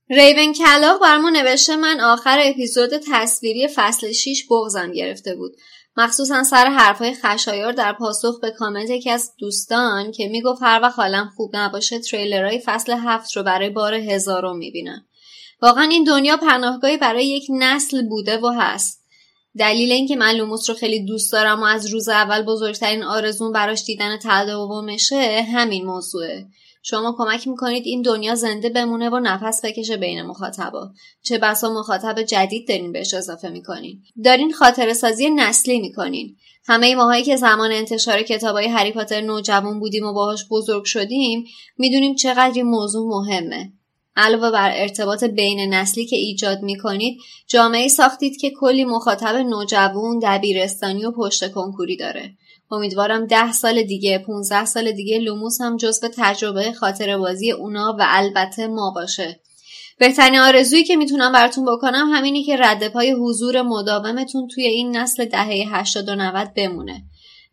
[0.09, 5.55] ریون کلاق برامون نوشته من آخر اپیزود تصویری فصل 6 بغزم گرفته بود.
[5.97, 10.99] مخصوصا سر حرفهای خشایار در پاسخ به کامنت یکی از دوستان که می‌گفت هر وقت
[10.99, 15.05] حالم خوب نباشه تریلرهای فصل هفت رو برای بار هزارم می‌بینم.
[15.61, 18.99] واقعا این دنیا پناهگاهی برای یک نسل بوده و هست.
[19.57, 23.83] دلیل اینکه من لوموس رو خیلی دوست دارم و از روز اول بزرگترین آرزون براش
[23.83, 26.47] دیدن تداومشه همین موضوعه.
[26.83, 30.89] شما کمک می‌کنید این دنیا زنده بمونه و نفس بکشه بین مخاطبا.
[31.21, 34.01] چه بسا مخاطب جدید دارین بهش اضافه می‌کنین.
[34.23, 36.35] دارین خاطر سازی نسلی می‌کنین.
[36.67, 41.45] همه ماهایی که زمان انتشار کتابای هری پاتر نوجوان بودیم و باهاش بزرگ شدیم
[41.77, 43.73] می‌دونیم چقدر این موضوع مهمه.
[44.15, 50.19] علاوه بر ارتباط بین نسلی که ایجاد می کنید جامعه ساختید که کلی مخاطب نوجوان
[50.23, 52.33] دبیرستانی و پشت کنکوری داره.
[52.71, 58.05] امیدوارم ده سال دیگه 15 سال دیگه لوموس هم جزو تجربه خاطر بازی اونا و
[58.07, 59.39] البته ما باشه.
[59.99, 65.25] بهترین آرزویی که می‌تونم براتون بکنم همینی که رد پای حضور مداومتون توی این نسل
[65.25, 67.03] دهه 80 و 90 بمونه.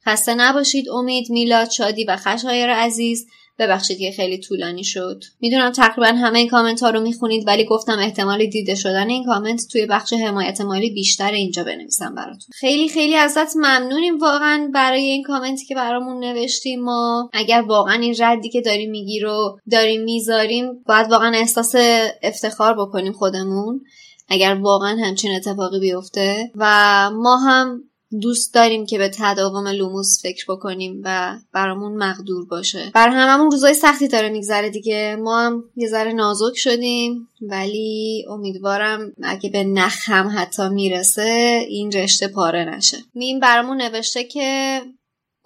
[0.07, 3.27] خسته نباشید امید میلاد شادی و خشایار عزیز.
[3.59, 5.23] ببخشید که خیلی طولانی شد.
[5.41, 9.63] می‌دونم تقریبا همه این کامنت ها رو می‌خونید ولی گفتم احتمال دیده شدن این کامنت
[9.73, 12.49] توی بخش حمایت مالی بیشتر اینجا بنویسم براتون.
[12.53, 16.83] خیلی خیلی ازت ممنونیم واقعا برای این کامنتی که برامون نوشتی.
[16.83, 21.75] ما اگر واقعا این ردی که داریم میگی رو داریم می‌ذاریم باید واقعا احساس
[22.23, 23.81] افتخار بکنیم خودمون
[24.29, 26.51] اگر واقعا همچین اتفاقی بیفته.
[26.55, 27.81] و ما هم
[28.21, 32.91] دوست داریم که به تداوم لوموس فکر بکنیم و برامون مقدور باشه.
[32.95, 35.17] بر هممون روزای سختی داره میگذره دیگه.
[35.21, 41.93] ما هم یه ذره نازک شدیم ولی امیدوارم اگه به نخ هم حتی می‌رسه این
[41.93, 42.97] رشته پاره نشه.
[43.15, 44.81] میم برامون نوشته که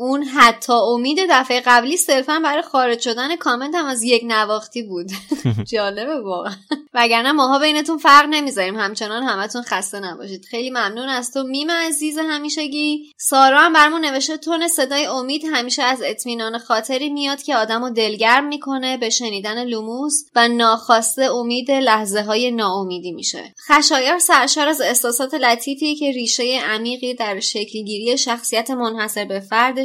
[0.02, 5.06] اون حتی امید دفعه قبلی صرفا برای خارج شدن کامنت هم از یک نواختی بود.
[5.72, 6.52] جالبه واقعا.
[6.94, 8.76] وگرنه ماها بینتون فرق نمی‌ذاریم.
[8.76, 10.44] همچنان همتون خسته نباشید.
[10.44, 11.42] خیلی ممنون از تو.
[11.42, 13.12] میم عزیز همیشگی.
[13.16, 18.46] سارا هم برمون نوشته تون صدای امید همیشه از اطمینان خاطری میاد که آدمو دلگرم
[18.48, 23.54] می‌کنه به شنیدن لوموس و ناخواسته امید لحظه های ناامیدی میشه.
[23.68, 29.40] خشایار سرشار از احساسات لطیفی که ریشه عمیقی در شکلگیری شخصیت منحصر به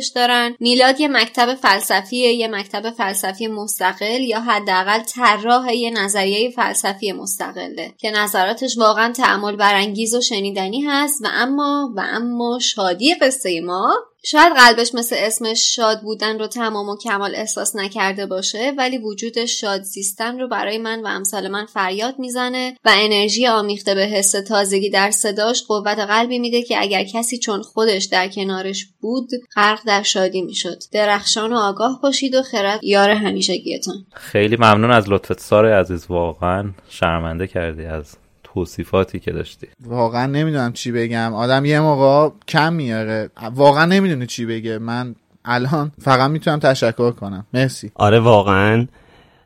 [0.06, 0.56] فردش دارن.
[0.60, 7.94] میلاد یه مکتب فلسفی یه مکتب فلسفی مستقل یا حداقل طراح یه نظریه فلسفی مستقله
[7.98, 11.22] که نظراتش واقعا تأمل برانگیز و شنیدنی هست.
[11.24, 13.96] و اما و اما شادی قصه ما
[14.28, 19.46] شاید قلبش مثل اسمش شاد بودن رو تمام و کمال احساس نکرده باشه ولی وجود
[19.46, 24.32] شاد زیستن رو برای من و امثال من فریاد می‌زنه و انرژی آمیخته به حس
[24.32, 29.80] تازگی در صداش قوت قلبی میده که اگر کسی چون خودش در کنارش بود غرق
[29.86, 30.78] در شادی می‌شد.
[30.92, 33.96] درخشان و آگاه باشید و خرد یار همیشگیتان.
[34.14, 36.06] خیلی ممنون از لطفت سار عزیز.
[36.10, 38.18] واقعا شرمنده کردی از
[38.56, 39.68] توصیفاتی که داشتی.
[39.86, 41.34] واقعا نمی‌دونم چی بگم.
[41.34, 43.30] آدم یه موقع کم میاره.
[43.56, 44.78] واقعا نمی‌دونه چی بگه.
[44.78, 45.16] من
[45.46, 47.46] الان فقط می‌تونم تشکر کنم.
[47.54, 47.92] مرسی.
[47.96, 48.88] آره واقعا.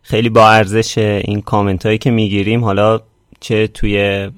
[0.02, 2.64] خیلی با ارزش این کامنت هایی که می‌گیریم.
[2.64, 3.02] حالا
[3.40, 4.30] چه توی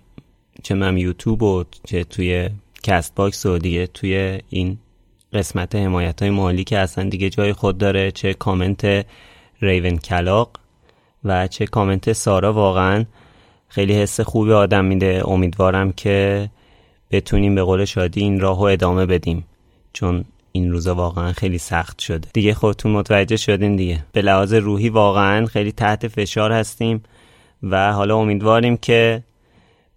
[0.63, 2.49] چه می‌دونم یوتیوب و چه توی
[2.83, 4.77] کست باکس و دیگه توی این
[5.33, 9.05] قسمت حمایت های مالی که اصلا دیگه جای خود داره چه کامنت
[9.61, 10.51] ریونکلاو
[11.23, 13.05] و چه کامنت سارا واقعا
[13.71, 15.21] خیلی حس خوبی آدم میده.
[15.25, 16.49] امیدوارم که
[17.11, 19.45] بتونیم به قول شادی این راهو ادامه بدیم.
[19.93, 22.27] چون این روزا واقعا خیلی سخت شده.
[22.33, 24.05] دیگه خودتون متوجه شدین دیگه.
[24.11, 27.03] به لحاظ روحی واقعا خیلی تحت فشار هستیم
[27.63, 29.23] و حالا امیدواریم که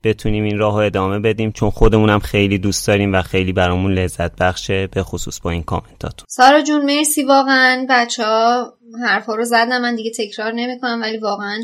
[0.04, 1.52] بتونیم این راهو ادامه بدیم.
[1.52, 6.26] چون خودمونم خیلی دوست داریم و خیلی برامون لذت بخشه به خصوص با این کامنتاتون.
[6.28, 7.86] سارا جون مرسی واقعا.
[7.90, 8.72] بچه ها
[9.06, 11.58] حرفا رو زدن من دیگه تکرار نمی‌کنم ولی واقعا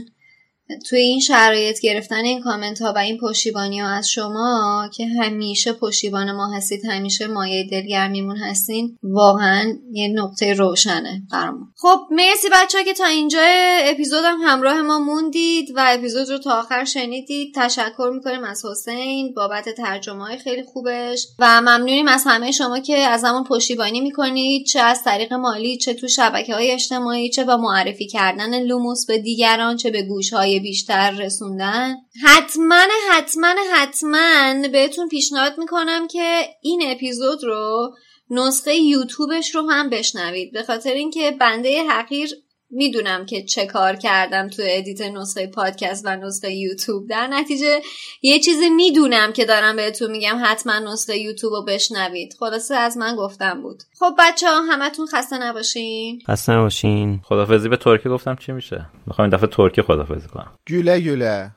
[0.88, 5.72] توی این شرایط گرفتن این کامنت ها و این پشتیبانی ها از شما که همیشه
[5.72, 11.68] پشتیبان ما هستید همیشه مایه دلگرمیمون هستین واقعا یه نقطه روشنه برامون.
[11.76, 13.40] خب مرسی بچه که تا اینجا
[13.84, 17.55] اپیزود هم همراه ما موندید و اپیزود رو تا آخر شنیدید.
[17.55, 22.97] تشکر می‌کنیم از حسین بابت ترجمه های خیلی خوبش و ممنونیم از همه شما که
[22.97, 27.56] از همون پشتیبانی می‌کنید چه از طریق مالی چه تو شبکه های اجتماعی چه با
[27.56, 35.08] معرفی کردن لوموس به دیگران چه به گوش های بیشتر رسوندن؟ حتما حتما حتما بهتون
[35.08, 37.94] پیشنهاد می‌کنم که این اپیزود رو
[38.30, 40.52] نسخه یوتیوبش رو هم بشنوید.
[40.52, 42.30] به خاطر اینکه بنده حقیر
[42.70, 47.09] می‌دونم که چه کار کردم تو ادیت نسخه پادکست و نسخه یوتیوب.
[47.09, 47.80] در نتیجه
[48.22, 52.34] یه چیزی می‌دونم که دارم بهتون میگم حتما نسخه یوتیوب رو بشنوید.
[52.40, 53.82] خلاصه از من گفتم بود.
[53.98, 56.20] خب بچه ها همتون خسته نباشین.
[56.28, 57.20] خسته نباشین.
[57.24, 60.52] خدافظی به ترکی گفتم چی میشه؟ می‌خوام این دفعه ترکی خدافظی کنم.
[60.68, 61.51] گوله گوله.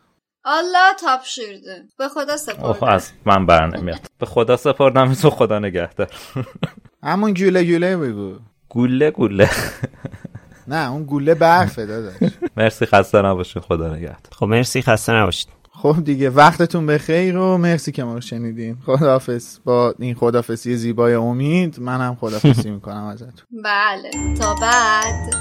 [0.45, 2.87] الله تاپ شورده به خدا سپردم.
[2.87, 6.07] از من بر نمیاد به خدا سپردم تو خدا نگهدار.
[7.03, 9.49] همون گوله گوله بگو گوله گوله.
[10.67, 12.31] نه اون گوله برفه داداش.
[12.57, 14.17] مرسی خسته نباشید خدا نگهدار.
[14.31, 15.47] خب مرسی خسته نباشید.
[15.71, 18.77] خب دیگه وقتتون بخیر و مرسی که ما رو شنیدین.
[18.85, 21.79] خداحافظ با این خداحافظی زیبای امید.
[21.79, 23.31] منم خداحافظی می‌کنم ازتون.
[23.63, 25.33] بله تا بعد.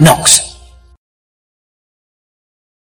[0.00, 0.47] Knox